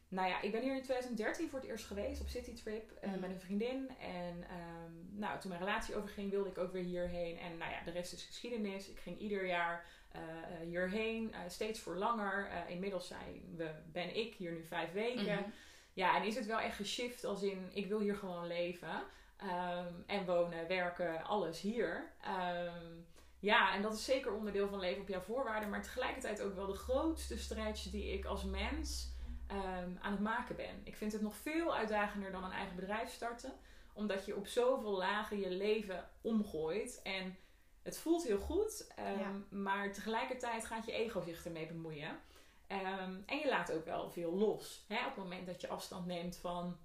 [0.08, 3.20] Nou ja, ik ben hier in 2013 voor het eerst geweest op citytrip Mhm.
[3.20, 3.90] met een vriendin.
[4.00, 7.38] En ehm, nou, toen mijn relatie overging wilde ik ook weer hierheen.
[7.38, 8.88] En nou ja, de rest is geschiedenis.
[8.88, 10.20] Ik ging ieder jaar eh,
[10.62, 12.48] hierheen, steeds voor langer.
[12.68, 15.38] Inmiddels zijn we, ben ik hier nu vijf weken.
[15.38, 15.48] Mhm.
[15.94, 19.02] Ja, en is het wel echt geshift als in, ik wil hier gewoon leven.
[19.36, 22.12] ehm, en wonen, werken, alles hier.
[22.22, 22.92] Ehm,
[23.38, 25.70] ja, en dat is zeker onderdeel van leven op jouw voorwaarden.
[25.70, 29.12] Maar tegelijkertijd ook wel de grootste stretch die ik als mens
[29.46, 30.80] ehm, aan het maken ben.
[30.84, 33.52] Ik vind het nog veel uitdagender dan een eigen bedrijf starten.
[33.92, 37.00] Omdat je op zoveel lagen je leven omgooit.
[37.02, 37.36] En
[37.82, 39.32] het voelt heel goed, Ja.
[39.50, 42.18] maar tegelijkertijd gaat je ego zich ermee bemoeien.
[42.66, 44.84] Ehm, en je laat ook wel veel los.
[44.88, 44.98] Hè?
[44.98, 46.76] Op het moment dat je afstand neemt van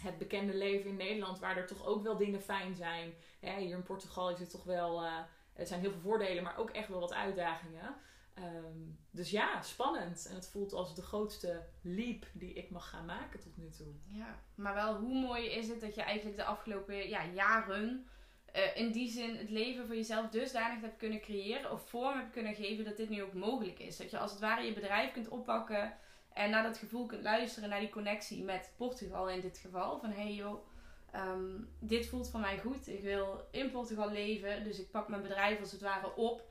[0.00, 3.14] het bekende leven in Nederland, waar er toch ook wel dingen fijn zijn.
[3.40, 3.60] Hè?
[3.60, 5.18] Hier in Portugal is het toch wel, eh,
[5.52, 7.96] er zijn heel veel voordelen, maar ook echt wel wat uitdagingen.
[8.34, 8.78] Ehm,
[9.10, 10.26] dus ja, spannend.
[10.26, 13.94] En het voelt als de grootste leap die ik mag gaan maken tot nu toe.
[14.06, 18.08] Ja, maar wel hoe mooi is het dat je eigenlijk de afgelopen ja, jaren
[18.52, 22.32] eh, in die zin het leven voor jezelf dusdanig hebt kunnen creëren of vorm hebt
[22.32, 23.96] kunnen geven dat dit nu ook mogelijk is.
[23.96, 25.96] Dat je als het ware je bedrijf kunt oppakken
[26.32, 29.98] en naar dat gevoel kunt luisteren, naar die connectie met Portugal in dit geval.
[30.00, 30.66] Van hey joh,
[31.12, 32.88] ehm, dit voelt voor mij goed.
[32.88, 36.42] Ik wil in Portugal leven, dus ik pak mijn bedrijf als het ware op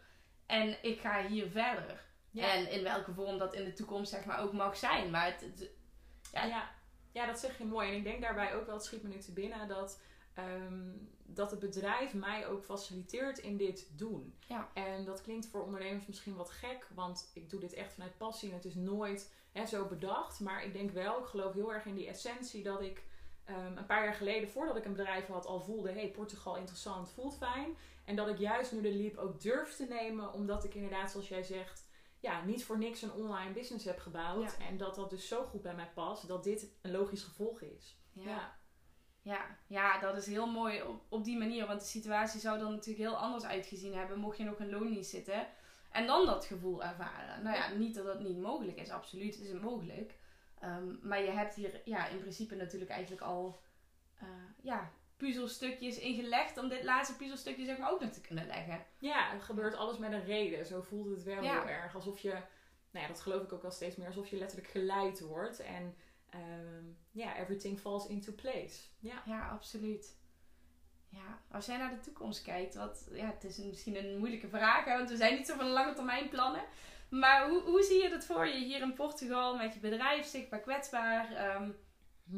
[0.46, 2.06] en ik ga hier verder.
[2.32, 2.54] Ja.
[2.54, 5.10] En in welke vorm dat in de toekomst zeg maar ook mag zijn.
[5.12, 5.70] Maar het, het-
[6.34, 6.44] Ja.
[6.46, 6.70] Ja.
[7.12, 7.26] Ja.
[7.26, 7.90] dat zeg je mooi.
[7.90, 10.02] En ik denk daarbij ook wel, het schiet me nu te binnen, dat,
[10.34, 10.90] ehm,
[11.30, 14.36] dat het bedrijf mij ook faciliteert in dit doen.
[14.48, 14.70] Ja.
[14.74, 18.50] En dat klinkt voor ondernemers misschien wat gek, want ik doe dit echt vanuit passie
[18.50, 20.40] en het is nooit hè, zo bedacht.
[20.40, 23.04] Maar ik denk wel, ik geloof heel erg in die essentie dat ik
[23.44, 27.10] ehm, een paar jaar geleden, voordat ik een bedrijf had, al voelde: hey, Portugal interessant,
[27.10, 27.76] voelt fijn.
[28.06, 31.28] En dat ik juist nu de leap ook durf te nemen, omdat ik inderdaad, zoals
[31.28, 31.86] jij zegt,
[32.20, 34.56] ja, niet voor niks een online business heb gebouwd.
[34.60, 34.66] Ja.
[34.66, 37.98] En dat dat dus zo goed bij mij past, dat dit een logisch gevolg is.
[38.14, 38.24] ja.
[38.24, 38.57] Ja,
[39.68, 41.68] ja, dat is heel mooi op, op die manier.
[41.68, 44.20] Want de situatie zou dan natuurlijk heel anders uitgezien hebben.
[44.20, 45.48] Mocht je nog in loondienst zitten.
[45.92, 47.44] En dan dat gevoel ervaren.
[47.44, 48.90] Nou ja, niet dat dat niet mogelijk is.
[48.90, 50.18] Absoluut is het mogelijk.
[50.60, 53.62] Ehm, maar je hebt hier ja, in principe natuurlijk eigenlijk al
[54.20, 54.28] eh,
[54.62, 56.58] ja, puzzelstukjes ingelegd.
[56.58, 58.86] Om dit laatste puzzelstukje zeg maar ook nog te kunnen leggen.
[59.00, 60.66] Ja, er gebeurt alles met een reden.
[60.66, 61.60] Zo voelt het wel Ja.
[61.60, 61.96] heel erg.
[61.96, 62.30] Alsof je,
[62.92, 65.60] nou ja, dat geloof ik ook wel steeds meer, alsof je letterlijk geleid wordt.
[65.60, 65.96] En
[66.30, 68.80] ehm, ja, everything falls into place.
[69.00, 69.24] Ja.
[69.26, 70.16] Ja, absoluut.
[71.10, 74.86] Ja, als jij naar de toekomst kijkt, wat, ja, het is misschien een moeilijke vraag,
[74.86, 76.64] hè, want we zijn niet zo van lange termijn plannen.
[77.10, 80.60] Maar hoe, hoe zie je dat voor je hier in Portugal met je bedrijf, zichtbaar
[80.60, 81.32] kwetsbaar?
[81.36, 81.72] Ehm,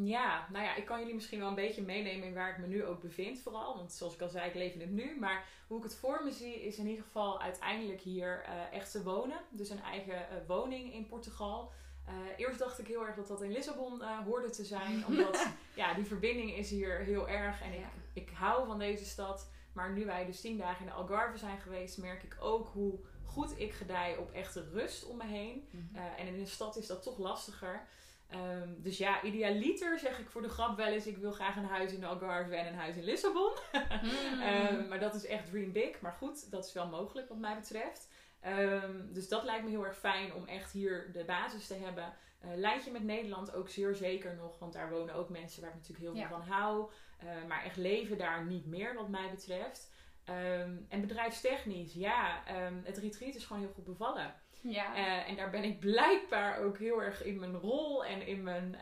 [0.04, 2.68] Ja, nou ja, ik kan jullie misschien wel een beetje meenemen in waar ik me
[2.68, 3.76] nu ook bevind vooral.
[3.76, 5.20] Want zoals ik al zei, ik leef in het nu.
[5.20, 8.92] Maar hoe ik het voor me zie, is in ieder geval uiteindelijk hier eh, echt
[8.92, 9.40] te wonen.
[9.50, 11.72] Dus een eigen eh, woning in Portugal.
[12.10, 15.06] Eh, eerst dacht ik heel erg dat dat in Lissabon eh, hoorde te zijn.
[15.06, 17.62] Omdat ja, die verbinding is hier heel erg.
[17.62, 17.90] En ik, Ja.
[18.14, 19.50] ik hou van deze stad.
[19.74, 23.00] Maar nu wij dus tien dagen in de Algarve zijn geweest, merk ik ook hoe
[23.26, 25.70] goed ik gedij op echte rust om me heen.
[25.94, 27.88] Eh, en in een stad is dat toch lastiger.
[28.30, 31.66] Ehm, dus ja, idealiter zeg ik voor de grap wel eens: ik wil graag een
[31.66, 33.52] huis in de Algarve en een huis in Lissabon.
[34.04, 34.42] Mm.
[34.42, 36.02] Ehm, maar dat is echt dream big.
[36.02, 38.08] Maar goed, dat is wel mogelijk wat mij betreft.
[38.42, 42.14] Ehm, dus dat lijkt me heel erg fijn om echt hier de basis te hebben.
[42.40, 45.76] Eh lijntje met Nederland ook zeer zeker nog, want daar wonen ook mensen waar ik
[45.76, 46.30] natuurlijk heel veel Ja.
[46.30, 46.92] van hou.
[47.20, 49.92] Eh, maar echt leven daar niet meer wat mij betreft.
[50.24, 54.34] Ehm, en bedrijfstechnisch, ja, ehm, het retreat is gewoon heel goed bevallen.
[54.62, 54.96] ja.
[54.96, 58.78] Eh, en daar ben ik blijkbaar ook heel erg in mijn rol en in mijn,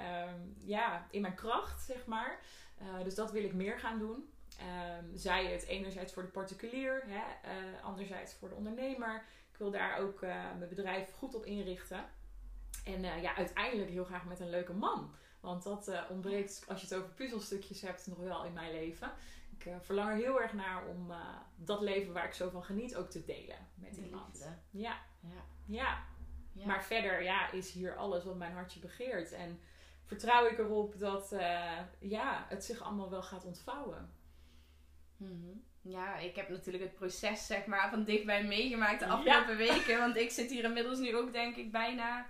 [0.65, 2.39] ja, in mijn kracht, zeg maar.
[3.03, 4.29] Dus dat wil ik meer gaan doen.
[5.13, 7.23] Zij het enerzijds voor de particulier, hè,
[7.81, 9.23] anderzijds voor de ondernemer.
[9.57, 12.05] Ik wil daar ook eh, mijn bedrijf goed op inrichten.
[12.85, 15.13] En eh, ja, uiteindelijk heel graag met een leuke man.
[15.39, 19.11] Want dat eh, ontbreekt, als je het over puzzelstukjes hebt, nog wel in mijn leven.
[19.57, 21.11] Ik verlang er heel erg naar om
[21.55, 24.49] dat leven waar ik zo van geniet ook te delen met De iemand.
[24.71, 25.41] Ja, Ja.
[25.65, 26.03] ja.
[26.53, 26.65] Ja.
[26.65, 29.31] Maar verder ja, is hier alles wat mijn hartje begeert.
[29.31, 29.59] En
[30.05, 31.35] vertrouw ik erop dat
[31.99, 34.13] ja, het zich allemaal wel gaat ontvouwen.
[35.17, 35.57] Mhm.
[35.81, 39.99] Ja, ik heb natuurlijk het proces zeg maar van dichtbij meegemaakt de afgelopen weken.
[39.99, 42.25] Want ik zit hier inmiddels nu ook denk ik bijna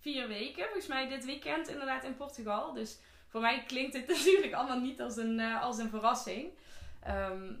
[0.00, 0.64] vier weken.
[0.64, 2.72] Volgens mij dit weekend inderdaad in Portugal.
[2.72, 6.52] Dus voor mij klinkt het natuurlijk allemaal niet als een, eh, als een verrassing.
[7.02, 7.52] Ehm,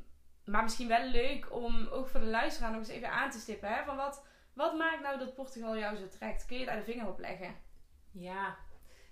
[0.44, 3.68] maar misschien wel leuk om ook voor de luisteraar nog eens even aan te stippen.
[3.68, 3.84] Hè?
[3.84, 6.46] Van wat, wat maakt nou dat Portugal jou zo trekt?
[6.46, 7.54] Kun je daar de vinger op leggen?
[8.10, 8.56] Ja,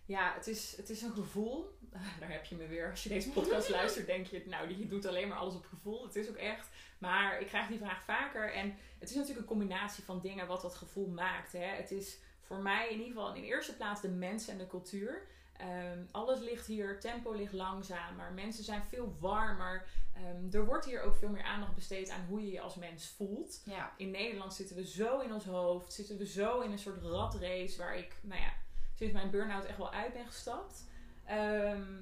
[0.04, 1.78] ja het, is, het is een gevoel.
[2.20, 2.90] Daar heb je me weer.
[2.90, 6.04] Als je deze podcast luistert, denk je, nou, die doet alleen maar alles op gevoel.
[6.04, 6.68] Het is ook echt.
[6.98, 8.52] Maar ik krijg die vraag vaker.
[8.52, 11.52] En het is natuurlijk een combinatie van dingen wat dat gevoel maakt.
[11.52, 11.66] Hè.
[11.66, 15.26] Het is voor mij in ieder geval in eerste plaats de mensen en de cultuur.
[15.62, 19.86] Ehm, alles ligt hier, tempo ligt langzamer, mensen zijn veel warmer.
[20.14, 23.06] Ehm, er wordt hier ook veel meer aandacht besteed aan hoe je je als mens
[23.06, 23.62] voelt.
[23.64, 23.92] Ja.
[23.96, 27.78] In Nederland zitten we zo in ons hoofd, zitten we zo in een soort ratrace
[27.78, 28.52] waar ik, nou ja,
[28.94, 30.90] sinds mijn burn-out echt wel uit ben gestapt.
[31.24, 32.00] Ehm,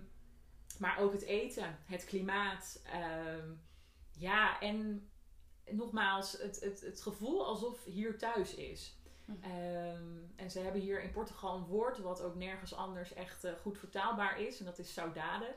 [0.78, 2.82] maar ook het eten, het klimaat.
[2.84, 3.50] ehm,
[4.12, 5.10] ja, en
[5.70, 8.98] nogmaals, het, het, het gevoel alsof hier thuis is.
[9.40, 13.52] Ehm, en ze hebben hier in Portugal een woord wat ook nergens anders echt eh,
[13.60, 14.58] goed vertaalbaar is.
[14.58, 15.54] En dat is saudade.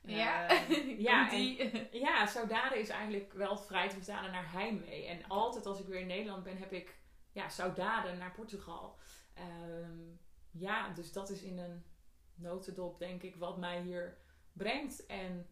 [0.00, 0.52] Ja,
[1.08, 1.32] ja,
[2.06, 5.06] ja, saudade is eigenlijk wel vrij te vertalen naar heimwee.
[5.06, 6.96] En altijd als ik weer in Nederland ben, heb ik
[7.32, 8.98] ja, saudade naar Portugal.
[9.34, 9.98] Ehm,
[10.52, 11.84] ja, dus dat is in een
[12.34, 14.18] notendop denk ik wat mij hier
[14.52, 15.06] brengt.
[15.06, 15.46] En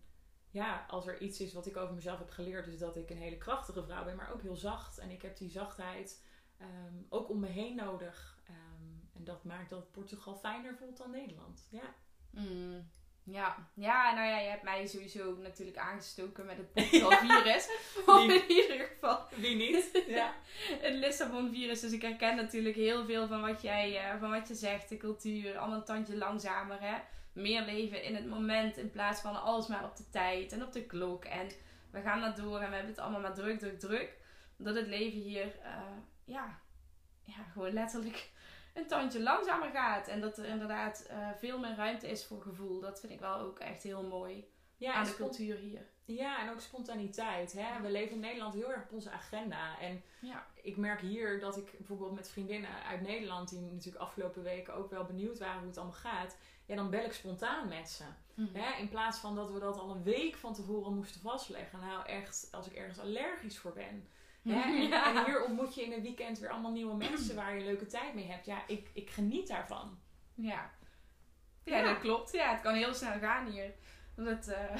[0.50, 3.16] ja, als er iets is wat ik over mezelf heb geleerd, is dat ik een
[3.16, 4.98] hele krachtige vrouw ben, maar ook heel zacht.
[4.98, 6.24] En ik heb die zachtheid
[6.56, 8.40] ehm, ook om me heen nodig.
[8.44, 11.68] Ehm, en dat maakt dat Portugal fijner voelt dan Nederland.
[11.70, 11.94] Ja.
[12.30, 12.90] Mm,
[13.24, 13.68] ja.
[13.74, 17.68] ja, nou ja, je hebt mij sowieso natuurlijk aangestoken met het Portugal-virus.
[18.06, 20.04] Of in ieder geval Wie niet?
[20.06, 20.34] Ja.
[20.86, 21.80] het Lissabon-virus.
[21.80, 24.88] Dus ik herken natuurlijk heel veel van wat jij eh, van wat je zegt.
[24.88, 26.80] De cultuur, allemaal een tandje langzamer.
[26.80, 26.98] Hè?
[27.32, 30.72] Meer leven in het moment in plaats van alles maar op de tijd en op
[30.72, 31.24] de klok.
[31.24, 31.48] En
[31.90, 34.18] we gaan maar door en we hebben het allemaal maar druk, druk, druk.
[34.56, 35.80] Dat het leven hier, eh,
[36.24, 36.58] ja,
[37.22, 38.30] ja, gewoon letterlijk
[38.80, 40.08] een tandje langzamer gaat.
[40.08, 42.80] En dat er inderdaad eh, veel meer ruimte is voor gevoel.
[42.80, 45.86] Dat vind ik wel ook echt heel mooi Ja, aan de cultuur hier.
[46.04, 47.52] ja, en ook spontaniteit.
[47.52, 47.80] Hè?
[47.82, 49.78] We leven in Nederland heel erg op onze agenda.
[49.80, 50.46] En Ja.
[50.62, 54.90] ik merk hier dat ik bijvoorbeeld met vriendinnen uit Nederland, die natuurlijk afgelopen weken ook
[54.90, 58.04] wel benieuwd waren hoe het allemaal gaat, ja, dan bel ik spontaan met ze.
[58.52, 58.78] Hè?
[58.78, 61.80] In plaats van dat we dat al een week van tevoren moesten vastleggen.
[61.80, 64.08] Nou, echt, als ik ergens allergisch voor ben.
[64.42, 64.62] Hè?
[64.62, 65.06] En, Ja.
[65.16, 68.14] en hier ontmoet je in een weekend weer allemaal nieuwe mensen waar je leuke tijd
[68.14, 68.46] mee hebt.
[68.46, 69.98] Ja, ik, ik geniet daarvan.
[70.34, 70.70] Ja.
[71.64, 71.82] Ja, Ja.
[71.82, 72.32] dat klopt.
[72.32, 73.72] Ja, het kan heel snel gaan hier.
[74.16, 74.76] Dat, eh,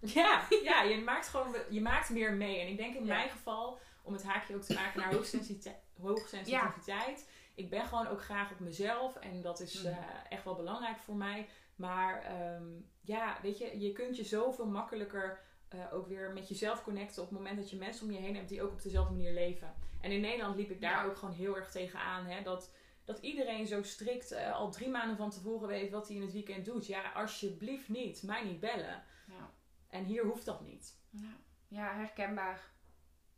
[0.00, 2.60] Ja, ja je, maakt gewoon, je maakt meer mee.
[2.60, 5.76] En ik denk in mijn geval, om het haakje ook te maken naar hoogsensitiviteit.
[6.00, 9.16] hoogsensitiviteit Ik ben gewoon ook graag op mezelf.
[9.16, 9.86] En dat is Mhm.
[9.92, 9.96] eh,
[10.28, 11.48] echt wel belangrijk voor mij.
[11.76, 12.64] Maar ehm,
[13.02, 17.28] ja, weet je, je kunt je zoveel makkelijker eh, ook weer met jezelf connecten op
[17.28, 19.74] het moment dat je mensen om je heen hebt die ook op dezelfde manier leven.
[20.00, 21.10] En in Nederland liep ik daar Ja.
[21.10, 22.26] ook gewoon heel erg tegenaan.
[22.26, 22.72] Hè, dat,
[23.04, 26.32] dat iedereen zo strikt eh, al drie maanden van tevoren weet wat hij in het
[26.32, 26.86] weekend doet.
[26.86, 28.22] Ja, alsjeblieft niet.
[28.22, 29.02] Mij niet bellen.
[29.28, 29.50] ja.
[29.90, 30.98] En hier hoeft dat niet.
[31.10, 31.36] Ja.
[31.68, 32.60] ja, herkenbaar.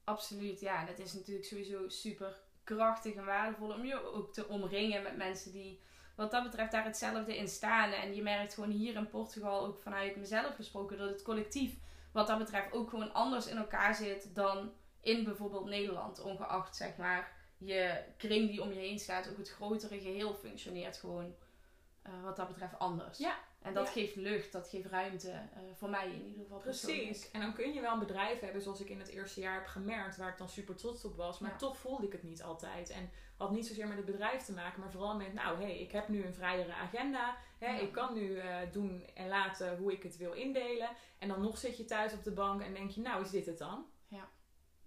[0.04, 0.60] Absoluut.
[0.60, 5.02] Ja, en het is natuurlijk sowieso super krachtig en waardevol om je ook te omringen
[5.02, 5.80] met mensen die
[6.16, 7.92] wat dat betreft daar hetzelfde in staan.
[7.92, 11.78] En je merkt gewoon hier in Portugal, ook vanuit mezelf gesproken, dat het collectief
[12.18, 16.20] wat dat betreft ook gewoon anders in elkaar zit dan in bijvoorbeeld Nederland.
[16.20, 20.96] Ongeacht zeg maar je kring die om je heen staat, ook het grotere geheel functioneert
[20.96, 21.34] gewoon
[22.02, 23.18] eh, wat dat betreft anders.
[23.18, 23.34] Ja.
[23.62, 23.92] En dat Ja.
[23.92, 25.30] geeft lucht, dat geeft ruimte.
[25.30, 27.02] eh, voor mij in ieder geval persoonlijk.
[27.06, 27.30] Precies.
[27.30, 29.66] En dan kun je wel een bedrijf hebben zoals ik in het eerste jaar heb
[29.66, 31.38] gemerkt, waar ik dan super trots op was.
[31.38, 31.56] Maar Ja.
[31.56, 32.90] toch voelde ik het niet altijd.
[32.90, 35.78] En had niet zozeer met het bedrijf te maken, maar vooral met, nou hé, hey,
[35.78, 37.36] ik heb nu een vrijere agenda.
[37.58, 37.78] Hè, Ja.
[37.80, 40.88] Ik kan nu eh, doen en laten hoe ik het wil indelen.
[41.18, 43.46] En dan nog zit je thuis op de bank en denk je, nou is dit
[43.46, 43.86] het dan?
[44.08, 44.28] Ja.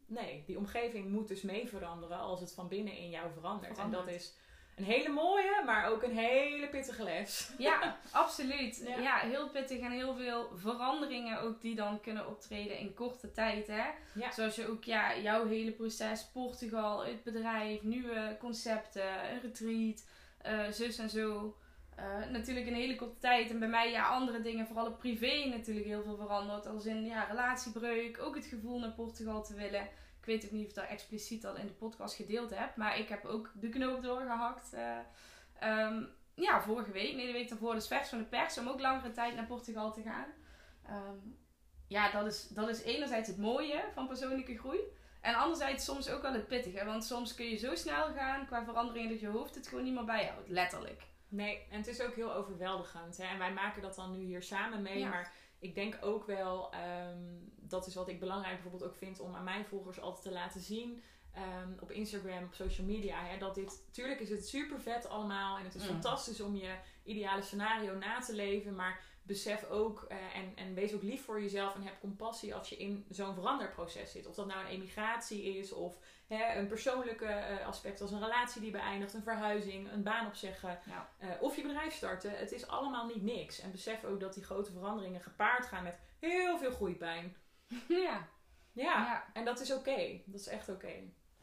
[0.05, 3.77] Nee, die omgeving moet dus mee veranderen als het van binnen in jou verandert.
[3.77, 4.37] En dat is
[4.81, 7.51] een hele mooie, maar ook een hele pittige les.
[7.57, 8.83] Ja, absoluut.
[8.87, 8.97] Ja.
[8.97, 9.17] Ja.
[9.17, 13.67] heel pittig en heel veel veranderingen ook die dan kunnen optreden in korte tijd.
[13.67, 13.83] Hè?
[14.13, 14.31] Ja.
[14.31, 20.05] Zoals je ook ja, jouw hele proces, Portugal, het bedrijf, nieuwe concepten, een retreat,
[20.41, 21.55] eh, zus en zo.
[21.95, 23.49] Eh, natuurlijk een hele korte tijd.
[23.49, 26.67] En bij mij ja, andere dingen, vooral op privé natuurlijk heel veel veranderd.
[26.67, 29.87] Als in ja, relatiebreuk, ook het gevoel naar Portugal te willen.
[30.21, 32.75] Ik weet ook niet of ik dat expliciet al in de podcast gedeeld heb.
[32.75, 34.73] Maar ik heb ook de knoop doorgehakt.
[34.73, 34.97] eh,
[35.59, 36.03] ehm,
[36.33, 37.15] ja, vorige week.
[37.15, 37.73] Nee, de week daarvoor.
[37.73, 38.57] Dus vers van de pers.
[38.57, 40.27] Om ook langere tijd naar Portugal te gaan.
[40.85, 41.17] Ehm,
[41.87, 44.79] ja, dat is, dat is enerzijds het mooie van persoonlijke groei.
[45.21, 46.85] En anderzijds soms ook wel het pittige.
[46.85, 49.93] Want soms kun je zo snel gaan qua veranderingen dat je hoofd het gewoon niet
[49.93, 50.49] meer bijhoudt.
[50.49, 51.03] Letterlijk.
[51.27, 53.17] Nee, en het is ook heel overweldigend.
[53.17, 53.23] Hè?
[53.23, 54.99] En wij maken dat dan nu hier samen mee.
[54.99, 55.09] Ja.
[55.09, 57.17] Maar ik denk ook wel, ehm,
[57.71, 60.61] dat is wat ik belangrijk bijvoorbeeld ook vind om aan mijn volgers altijd te laten
[60.61, 61.01] zien.
[61.33, 63.23] ehm, op Instagram, op social media.
[63.25, 65.57] Hè, dat dit, tuurlijk is het super vet allemaal.
[65.57, 65.87] En het is Mm.
[65.87, 68.75] fantastisch om je ideale scenario na te leven.
[68.75, 71.75] Maar besef ook eh, en, en wees ook lief voor jezelf.
[71.75, 74.25] En heb compassie als je in zo'n veranderproces zit.
[74.27, 78.61] Of dat nou een emigratie is of hè, een persoonlijke eh, aspect als een relatie
[78.61, 80.79] die beëindigt, een verhuizing, een baan opzeggen.
[80.85, 81.09] Ja.
[81.17, 82.37] Eh, of je bedrijf starten.
[82.37, 83.59] Het is allemaal niet niks.
[83.59, 87.35] En besef ook dat die grote veranderingen gepaard gaan met heel veel groeipijn.
[88.07, 88.27] ja.
[88.73, 89.25] Ja, Ja.
[89.33, 90.21] en dat is oké.
[90.25, 90.93] Dat is echt oké.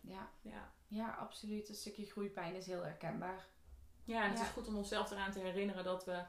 [0.01, 0.29] Ja.
[0.43, 0.73] Ja.
[0.87, 1.69] ja, absoluut.
[1.69, 3.47] Een stukje groeipijn is heel herkenbaar.
[4.05, 4.45] ja, en het Ja.
[4.45, 6.23] is goed om onszelf eraan te herinneren dat we...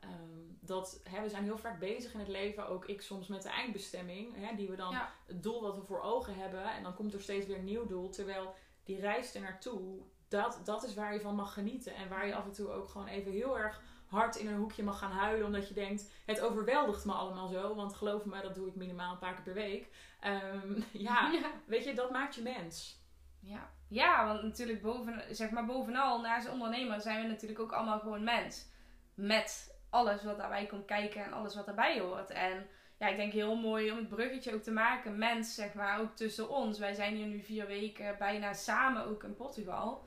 [0.00, 3.42] ehm, dat, hè, we zijn heel vaak bezig in het leven, ook ik soms met
[3.42, 5.12] de eindbestemming, hè, die we dan Ja.
[5.26, 7.86] het doel wat we voor ogen hebben, en dan komt er steeds weer een nieuw
[7.86, 12.08] doel, terwijl die reis er naartoe, dat, dat is waar je van mag genieten en
[12.08, 13.82] waar je af en toe ook gewoon even heel erg
[14.14, 17.74] hard in een hoekje mag gaan huilen, omdat je denkt, het overweldigt me allemaal zo,
[17.74, 19.88] want geloof me, dat doe ik minimaal een paar keer per week.
[20.20, 21.30] Ehm, ja,
[21.66, 23.02] weet je, dat maakt je mens.
[23.40, 23.70] Ja.
[23.88, 28.24] ja, want natuurlijk boven, zeg maar bovenal, naast ondernemer, zijn we natuurlijk ook allemaal gewoon
[28.24, 28.66] mens.
[29.14, 32.30] Met alles wat daarbij komt kijken en alles wat daarbij hoort.
[32.30, 32.66] En
[32.98, 35.18] ja, ik denk heel mooi om het bruggetje ook te maken.
[35.18, 36.78] Mens, zeg maar, ook tussen ons.
[36.78, 40.04] Wij zijn hier nu vier weken bijna samen ook in Portugal.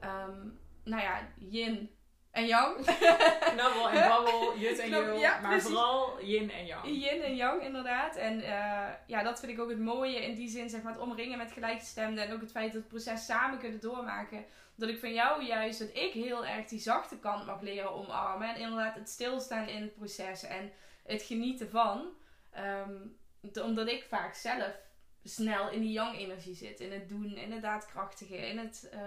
[0.00, 0.48] Ehm,
[0.84, 1.90] nou ja, yin
[2.38, 2.84] en yang.
[3.52, 5.18] Knabbel en babbel, jut en jul.
[5.18, 6.86] ja, maar vooral yin en yang.
[6.86, 8.16] Yin en yang, inderdaad.
[8.16, 11.02] En eh, ja, dat vind ik ook het mooie in die zin, zeg maar, het
[11.02, 12.24] omringen met gelijkgestemden.
[12.24, 14.44] En ook het feit dat we het proces samen kunnen doormaken.
[14.74, 18.48] Dat ik van jou juist, dat ik heel erg die zachte kant mag leren omarmen.
[18.48, 20.72] En inderdaad het stilstaan in het proces en
[21.04, 22.08] het genieten van.
[22.50, 22.96] Ehm,
[23.62, 24.72] omdat ik vaak zelf
[25.22, 26.80] snel in die yang-energie zit.
[26.80, 29.00] In het doen, in het daadkrachtige, in het eh,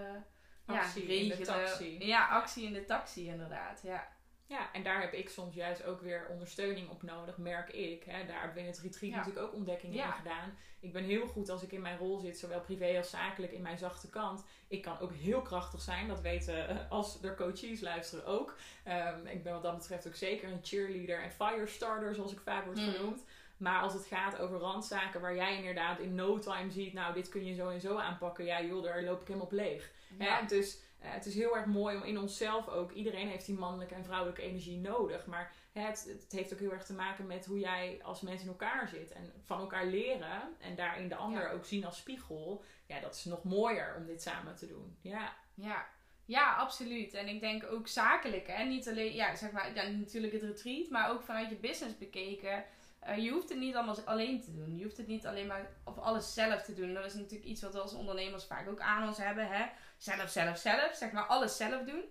[0.66, 2.06] Actie ja, in de taxi.
[2.06, 3.80] Ja, actie in de taxi, inderdaad.
[3.84, 4.08] Ja.
[4.48, 8.04] Ja, en daar heb ik soms juist ook weer ondersteuning op nodig, merk ik.
[8.04, 8.26] Hè.
[8.26, 9.18] Daar hebben we in het retreat Ja.
[9.18, 10.06] natuurlijk ook ontdekkingen Ja.
[10.06, 10.58] in gedaan.
[10.80, 13.62] Ik ben heel goed als ik in mijn rol zit, zowel privé als zakelijk, in
[13.62, 14.46] mijn zachte kant.
[14.68, 18.56] Ik kan ook heel krachtig zijn, dat weten eh, als er coaches luisteren ook.
[18.84, 22.66] Ehm, ik ben wat dat betreft ook zeker een cheerleader en firestarter, zoals ik vaak
[22.66, 22.92] word Mm.
[22.94, 23.24] genoemd.
[23.58, 27.30] Maar als het gaat over randzaken waar jij inderdaad in no time ziet, nou dit
[27.30, 28.46] kun je zo en zo aanpakken.
[28.46, 29.92] Ja joh, daar loop ik helemaal op leeg.
[30.18, 30.46] Hè?
[30.46, 33.96] Dus eh, het is heel erg mooi om in onszelf ook, iedereen heeft die mannelijke
[33.96, 35.26] en vrouwelijke energie nodig.
[35.26, 38.42] Maar hè, het, het heeft ook heel erg te maken met hoe jij als mens
[38.42, 39.12] in elkaar zit.
[39.12, 41.52] En van elkaar leren en daarin de ander Ja.
[41.52, 42.64] ook zien als spiegel.
[42.86, 44.98] Ja, dat is nog mooier om dit samen te doen.
[45.02, 45.88] Ja, Ja.
[46.26, 47.14] ja, absoluut.
[47.14, 48.48] En ik denk ook zakelijk.
[48.48, 48.64] Hè?
[48.64, 52.64] Niet alleen, ja, zeg maar, ja, natuurlijk het retreat, maar ook vanuit je business bekeken.
[53.02, 54.78] Eh, je hoeft het niet allemaal alleen te doen.
[54.78, 56.94] Je hoeft het niet alleen maar of alles zelf te doen.
[56.94, 59.48] Dat is natuurlijk iets wat we als ondernemers vaak ook aan ons hebben.
[59.48, 59.66] Hè?
[59.98, 60.96] Zelf, zelf, zelf.
[60.96, 62.04] Zeg maar alles zelf doen.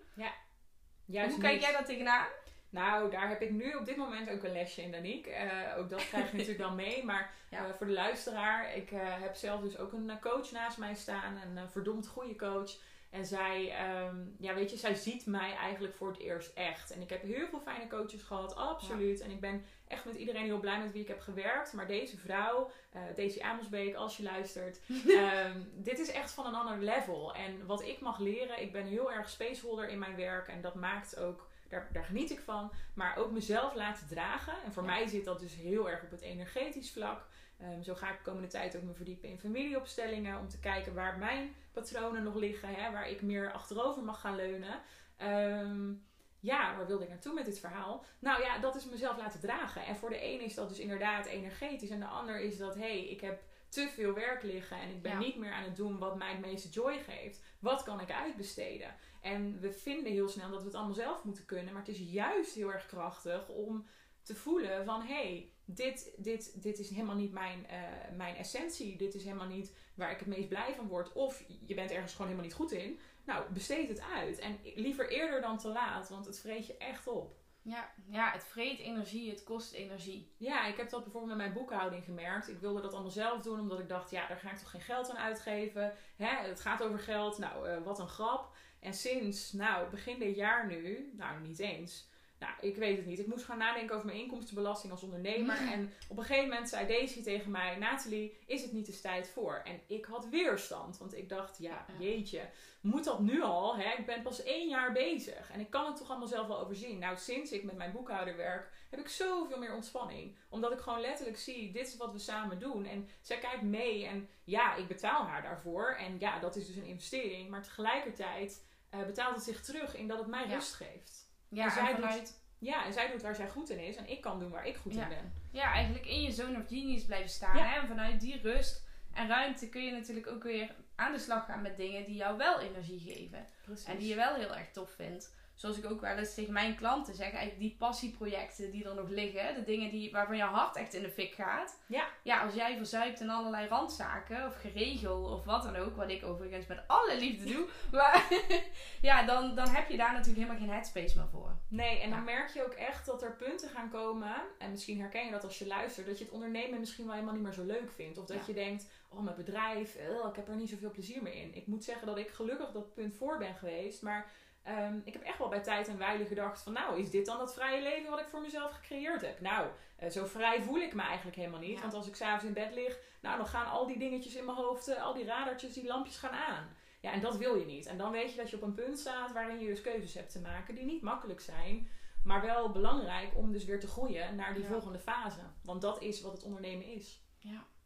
[1.04, 2.26] juist Hoe kijk jij daar tegenaan?
[2.70, 5.30] Nou, daar heb ik nu op dit moment ook een lesje in, Danique.
[5.32, 7.04] Eh, ook dat krijg je natuurlijk dan mee.
[7.04, 7.66] Maar Ja.
[7.66, 11.36] eh, voor de luisteraar, ik heb zelf dus ook een coach naast mij staan.
[11.56, 12.70] Een verdomd goede coach.
[13.10, 16.90] En zij, ehm, ja weet je, zij ziet mij eigenlijk voor het eerst echt.
[16.90, 19.20] En ik heb heel veel fijne coaches gehad, absoluut.
[19.20, 21.72] En ik ben echt met iedereen heel blij met wie ik heb gewerkt.
[21.72, 26.54] Maar deze vrouw, eh Daisy Amelsbeek, als je luistert, Ehm, dit is echt van een
[26.54, 27.34] ander level.
[27.34, 30.48] En wat ik mag leren, ik ben heel erg spaceholder in mijn werk.
[30.48, 32.72] En dat maakt ook, daar, daar geniet ik van.
[32.94, 34.54] Maar ook mezelf laten dragen.
[34.64, 34.88] En voor Ja.
[34.88, 37.26] mij zit dat dus heel erg op het energetisch vlak.
[37.60, 40.38] Ehm, zo ga ik de komende tijd ook me verdiepen in familieopstellingen.
[40.38, 42.74] Om te kijken waar mijn patronen nog liggen.
[42.74, 44.80] Hè, waar ik meer achterover mag gaan leunen.
[45.16, 45.92] Ehm,
[46.40, 48.04] ja, waar wilde ik naartoe met dit verhaal?
[48.18, 49.84] Nou ja, dat is mezelf laten dragen.
[49.84, 51.90] En voor de een is dat dus inderdaad energetisch.
[51.90, 55.02] En de ander is dat, hé, hey, ik heb te veel werk liggen en ik
[55.02, 55.18] ben Ja.
[55.18, 57.42] niet meer aan het doen wat mij het meeste joy geeft.
[57.58, 58.94] Wat kan ik uitbesteden?
[59.20, 61.98] En we vinden heel snel dat we het allemaal zelf moeten kunnen, maar het is
[62.12, 63.86] juist heel erg krachtig om
[64.22, 67.78] te voelen van hé, hey, dit, dit, dit is helemaal niet mijn, eh,
[68.16, 68.96] mijn essentie.
[68.96, 71.12] Dit is helemaal niet waar ik het meest blij van word.
[71.12, 72.98] Of je bent ergens gewoon helemaal niet goed in.
[73.24, 74.38] Nou, besteed het uit.
[74.38, 77.38] En liever eerder dan te laat, want het vreet je echt op.
[77.62, 80.32] Ja, ja, het vreet energie, het kost energie.
[80.36, 82.48] Ja, ik heb dat bijvoorbeeld met mijn boekhouding gemerkt.
[82.48, 84.80] Ik wilde dat allemaal zelf doen, omdat ik dacht, ja, daar ga ik toch geen
[84.80, 85.92] geld aan uitgeven.
[86.16, 88.56] Hè, het gaat over geld, nou, eh, wat een grap.
[88.80, 92.09] En sinds, nou, begin dit jaar nu, nou, niet eens.
[92.40, 93.18] Nou, ik weet het niet.
[93.18, 95.56] Ik moest gaan nadenken over mijn inkomstenbelasting als ondernemer.
[95.72, 99.28] En op een gegeven moment zei Daisy tegen mij, Nathalie, is het niet eens tijd
[99.28, 99.60] voor?
[99.64, 102.48] En ik had weerstand, want ik dacht, ja, jeetje,
[102.80, 103.76] moet dat nu al?
[103.76, 103.92] Hè?
[103.98, 106.98] Ik ben pas één jaar bezig en ik kan het toch allemaal zelf wel overzien.
[106.98, 110.36] Nou, sinds ik met mijn boekhouder werk, heb ik zoveel meer ontspanning.
[110.48, 112.84] Omdat ik gewoon letterlijk zie, dit is wat we samen doen.
[112.86, 115.90] En zij kijkt mee en ja, ik betaal haar daarvoor.
[115.98, 117.50] En ja, dat is dus een investering.
[117.50, 120.54] Maar tegelijkertijd eh, betaalt het zich terug in dat het mij Ja.
[120.54, 121.28] rust geeft.
[121.50, 124.20] Ja, En zij doet- Ja, en zij doet waar zij goed in is en ik
[124.20, 125.02] kan doen waar ik goed Ja.
[125.02, 125.32] in ben.
[125.50, 127.56] ja, eigenlijk in je zone of genius blijven staan.
[127.56, 127.64] Ja.
[127.64, 127.80] Hè?
[127.80, 131.62] En vanuit die rust en ruimte kun je natuurlijk ook weer aan de slag gaan
[131.62, 133.46] met dingen die jou wel energie geven.
[133.62, 133.84] Precies.
[133.86, 135.34] En die je wel heel erg tof vindt.
[135.60, 139.08] Zoals ik ook wel eens tegen mijn klanten zeg, eigenlijk die passieprojecten die er nog
[139.08, 141.78] liggen, de dingen die, waarvan je hart echt in de fik gaat.
[141.86, 142.08] Ja.
[142.22, 146.24] Ja, als jij verzuipt in allerlei randzaken of geregel of wat dan ook, wat ik
[146.24, 148.28] overigens met alle liefde doe, maar
[149.08, 151.56] ja, dan, dan heb je daar natuurlijk helemaal geen headspace meer voor.
[151.68, 154.34] Nee, en dan merk je ook echt dat er punten gaan komen.
[154.58, 156.06] En misschien herken je dat als je luistert.
[156.06, 158.18] Dat je het ondernemen misschien wel helemaal niet meer zo leuk vindt.
[158.18, 158.42] Of dat Ja.
[158.46, 161.54] je denkt, oh mijn bedrijf, eh, ik heb er niet zoveel plezier meer in.
[161.54, 164.02] Ik moet zeggen dat ik gelukkig dat punt voor ben geweest.
[164.02, 164.30] Maar
[164.76, 166.72] ehm, ik heb echt wel bij tijd en wijle gedacht van...
[166.72, 169.40] Nou, is dit dan dat vrije leven wat ik voor mezelf gecreëerd heb?
[169.40, 171.74] Nou, eh, zo vrij voel ik me eigenlijk helemaal niet.
[171.76, 171.80] Ja.
[171.80, 174.56] Want als ik s'avonds in bed lig, nou dan gaan al die dingetjes in mijn
[174.56, 176.76] hoofd, eh, al die radartjes, die lampjes gaan aan.
[177.00, 177.86] Ja, en dat wil je niet.
[177.86, 180.32] En dan weet je dat je op een punt staat waarin je dus keuzes hebt
[180.32, 181.88] te maken die niet makkelijk zijn.
[182.24, 184.68] Maar wel belangrijk om dus weer te groeien naar die Ja.
[184.68, 185.40] volgende fase.
[185.62, 187.22] Want dat is wat het ondernemen is.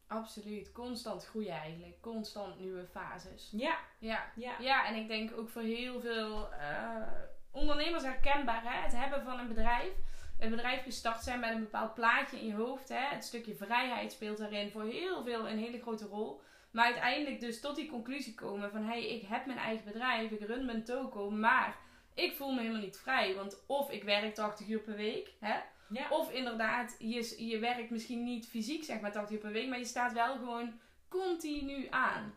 [0.07, 0.72] Absoluut.
[0.72, 2.00] Constant groeien eigenlijk.
[2.00, 3.48] Constant nieuwe fases.
[3.52, 4.24] Ja, Ja.
[4.36, 4.55] ja.
[4.61, 7.02] Ja, en ik denk ook voor heel veel eh,
[7.50, 8.62] ondernemers herkenbaar.
[8.62, 8.82] Hè?
[8.82, 9.92] Het hebben van een bedrijf.
[10.38, 12.88] Een bedrijf gestart zijn met een bepaald plaatje in je hoofd.
[12.88, 13.09] Hè?
[13.14, 16.40] Het stukje vrijheid speelt daarin voor heel veel een hele grote rol.
[16.70, 18.82] Maar uiteindelijk dus tot die conclusie komen van...
[18.82, 20.30] Hé, hey, ik heb mijn eigen bedrijf.
[20.30, 21.30] Ik run mijn toko.
[21.30, 21.76] Maar
[22.14, 23.34] ik voel me helemaal niet vrij.
[23.34, 25.32] Want of ik werk 80 uur per week.
[25.40, 25.55] Hè?
[25.89, 26.09] Ja.
[26.11, 29.68] Of inderdaad, je, je werkt misschien niet fysiek zeg maar 80 uur per week.
[29.68, 32.35] Maar je staat wel gewoon continu aan.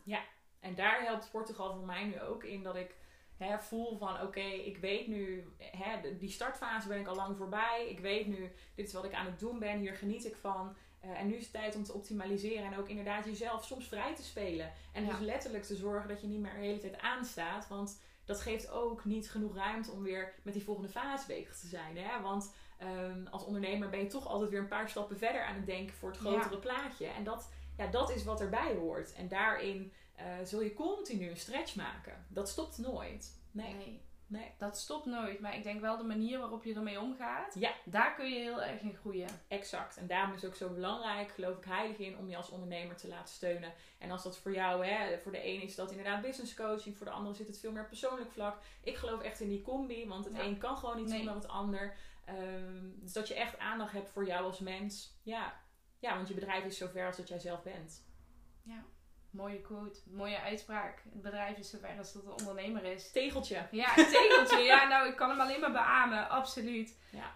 [0.60, 2.96] En daar helpt Portugal voor mij nu ook in dat ik
[3.38, 7.88] hè, voel van oké, ik weet nu, hè, die startfase ben ik al lang voorbij.
[7.90, 10.76] Ik weet nu, dit is wat ik aan het doen ben, hier geniet ik van.
[11.00, 14.16] Eh, en nu is het tijd om te optimaliseren en ook inderdaad jezelf soms vrij
[14.16, 14.72] te spelen.
[14.94, 15.10] En Ja.
[15.10, 17.68] dus letterlijk te zorgen dat je niet meer de hele tijd aanstaat.
[17.68, 21.68] Want dat geeft ook niet genoeg ruimte om weer met die volgende fase bezig te
[21.68, 21.98] zijn.
[21.98, 22.22] Hè?
[22.22, 25.66] Want ehm, als ondernemer ben je toch altijd weer een paar stappen verder aan het
[25.66, 26.30] denken voor het Ja.
[26.30, 27.08] grotere plaatje.
[27.08, 29.14] En dat, ja, dat is wat erbij hoort.
[29.14, 32.26] En daarin eh, zul je continu een stretch maken.
[32.30, 33.40] Dat stopt nooit.
[33.52, 34.02] Nee, nee.
[34.28, 34.52] nee.
[34.58, 35.40] Dat stopt nooit.
[35.40, 37.56] Maar ik denk wel de manier waarop je ermee omgaat.
[37.60, 37.72] Ja.
[37.86, 39.30] Daar kun je heel erg in groeien.
[39.48, 39.98] Exact.
[39.98, 42.96] En daarom is het ook zo belangrijk, geloof ik heilig in, om je als ondernemer
[42.96, 43.74] te laten steunen.
[43.98, 47.06] En als dat voor jou, hè, voor de een is dat inderdaad business coaching, voor
[47.06, 48.58] de andere zit het veel meer persoonlijk vlak.
[48.84, 50.44] Ik geloof echt in die combi, want het Ja.
[50.44, 51.18] een kan gewoon niet Nee.
[51.18, 51.96] zonder het ander.
[52.28, 55.20] Ehm, dus dat je echt aandacht hebt voor jou als mens.
[55.24, 55.62] Ja.
[56.00, 58.06] ja, want je bedrijf is zover als dat jij zelf bent.
[59.38, 60.00] Mooie quote.
[60.06, 61.02] Mooie uitspraak.
[61.12, 63.12] Het bedrijf is zover als dat de ondernemer is.
[63.12, 63.68] Tegeltje.
[63.72, 64.60] Ja, tegeltje.
[64.60, 66.30] ja, nou, ik kan hem alleen maar beamen.
[66.30, 66.98] Absoluut.
[67.12, 67.36] Ja.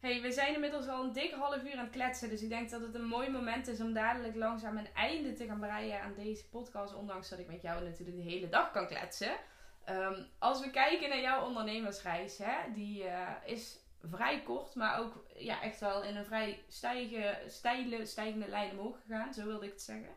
[0.00, 2.28] hey, we zijn inmiddels al een dik half uur aan het kletsen.
[2.28, 5.46] Dus ik denk dat het een mooi moment is om dadelijk langzaam een einde te
[5.46, 6.94] gaan breien aan deze podcast.
[6.94, 9.36] Ondanks dat ik met jou natuurlijk de hele dag kan kletsen.
[9.84, 15.24] Ehm, als we kijken naar jouw ondernemersreis, hè, die eh, is vrij kort, maar ook
[15.36, 19.34] ja, echt wel in een vrij stijge, steile, stijgende lijn omhoog gegaan.
[19.34, 20.14] Zo wilde ik het zeggen.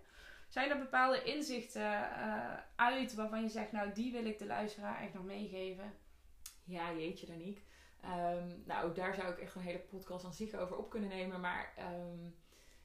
[0.49, 5.01] Zijn er bepaalde inzichten eh, uit waarvan je zegt, nou die wil ik de luisteraar
[5.01, 5.93] echt nog meegeven?
[6.63, 7.63] Ja, jeetje Daniek.
[8.01, 11.09] Ehm, nou, ook daar zou ik echt een hele podcast aan zich over op kunnen
[11.09, 11.39] nemen.
[11.39, 12.29] Maar ehm,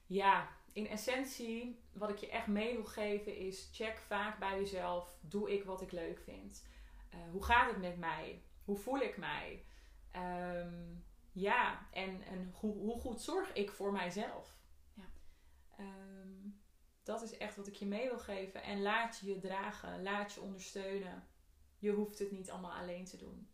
[0.05, 5.17] ja, in essentie, wat ik je echt mee wil geven is: check vaak bij jezelf:
[5.21, 6.67] doe ik wat ik leuk vind?
[7.09, 8.41] Eh, hoe gaat het met mij?
[8.65, 9.65] Hoe voel ik mij?
[10.11, 10.95] Ehm,
[11.31, 14.57] ja, en, en hoe, hoe goed zorg ik voor mijzelf?
[14.93, 15.03] Ja.
[15.77, 16.49] Ehm,
[17.03, 18.63] dat is echt wat ik je mee wil geven.
[18.63, 21.27] En laat je je dragen, laat je ondersteunen.
[21.77, 23.49] Je hoeft het niet allemaal alleen te doen.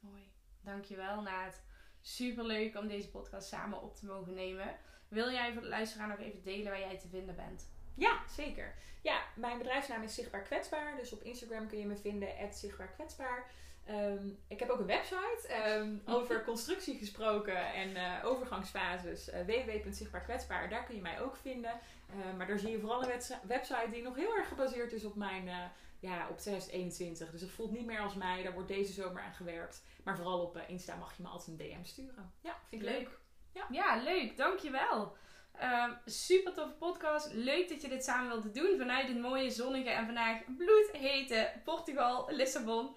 [0.00, 0.32] Mooi.
[0.60, 1.62] Dankjewel Naat.
[2.00, 4.76] Superleuk om deze podcast samen op te mogen nemen.
[5.08, 7.72] Wil jij voor de luisteraar nog even delen waar jij te vinden bent?
[7.94, 8.74] Ja, zeker.
[9.02, 10.96] Ja, mijn bedrijfsnaam is Zichtbaar Kwetsbaar.
[10.96, 13.50] Dus op Instagram kun je me vinden, Zichtbaar Kwetsbaar.
[13.84, 19.30] Ehm, ik heb ook een website ehm, over constructie gesproken en eh, overgangsfases.
[19.30, 21.80] eh www.zichtbaarkwetsbaar, daar kun je mij ook vinden.
[22.10, 25.14] Eh, maar daar zie je vooral een website die nog heel erg gebaseerd is op
[25.14, 25.64] mijn eh,
[25.98, 27.30] ja, op 2021.
[27.30, 29.82] Dus het voelt niet meer als mij, daar wordt deze zomer aan gewerkt.
[30.04, 32.32] Maar vooral op Insta mag je me altijd een DM sturen.
[32.40, 33.18] Ja, vind ik leuk.
[33.52, 33.66] Ja.
[33.70, 34.36] Ja, leuk.
[34.36, 35.16] Dankjewel.
[35.58, 37.32] Ehm super toffe podcast.
[37.32, 42.26] Leuk dat je dit samen wilde doen vanuit het mooie, zonnige en vandaag bloedhete Portugal,
[42.30, 42.96] Lissabon.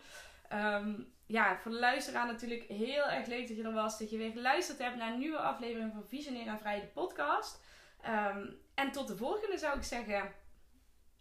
[0.49, 0.93] Ehm,
[1.25, 3.99] ja, voor de luisteraar natuurlijk heel erg leuk dat je er was.
[3.99, 7.61] Dat je weer geluisterd hebt naar een nieuwe aflevering van Visioneer en Vrij, de podcast.
[8.01, 10.31] Ehm, en tot de volgende zou ik zeggen.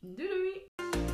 [0.00, 1.05] Doei doei!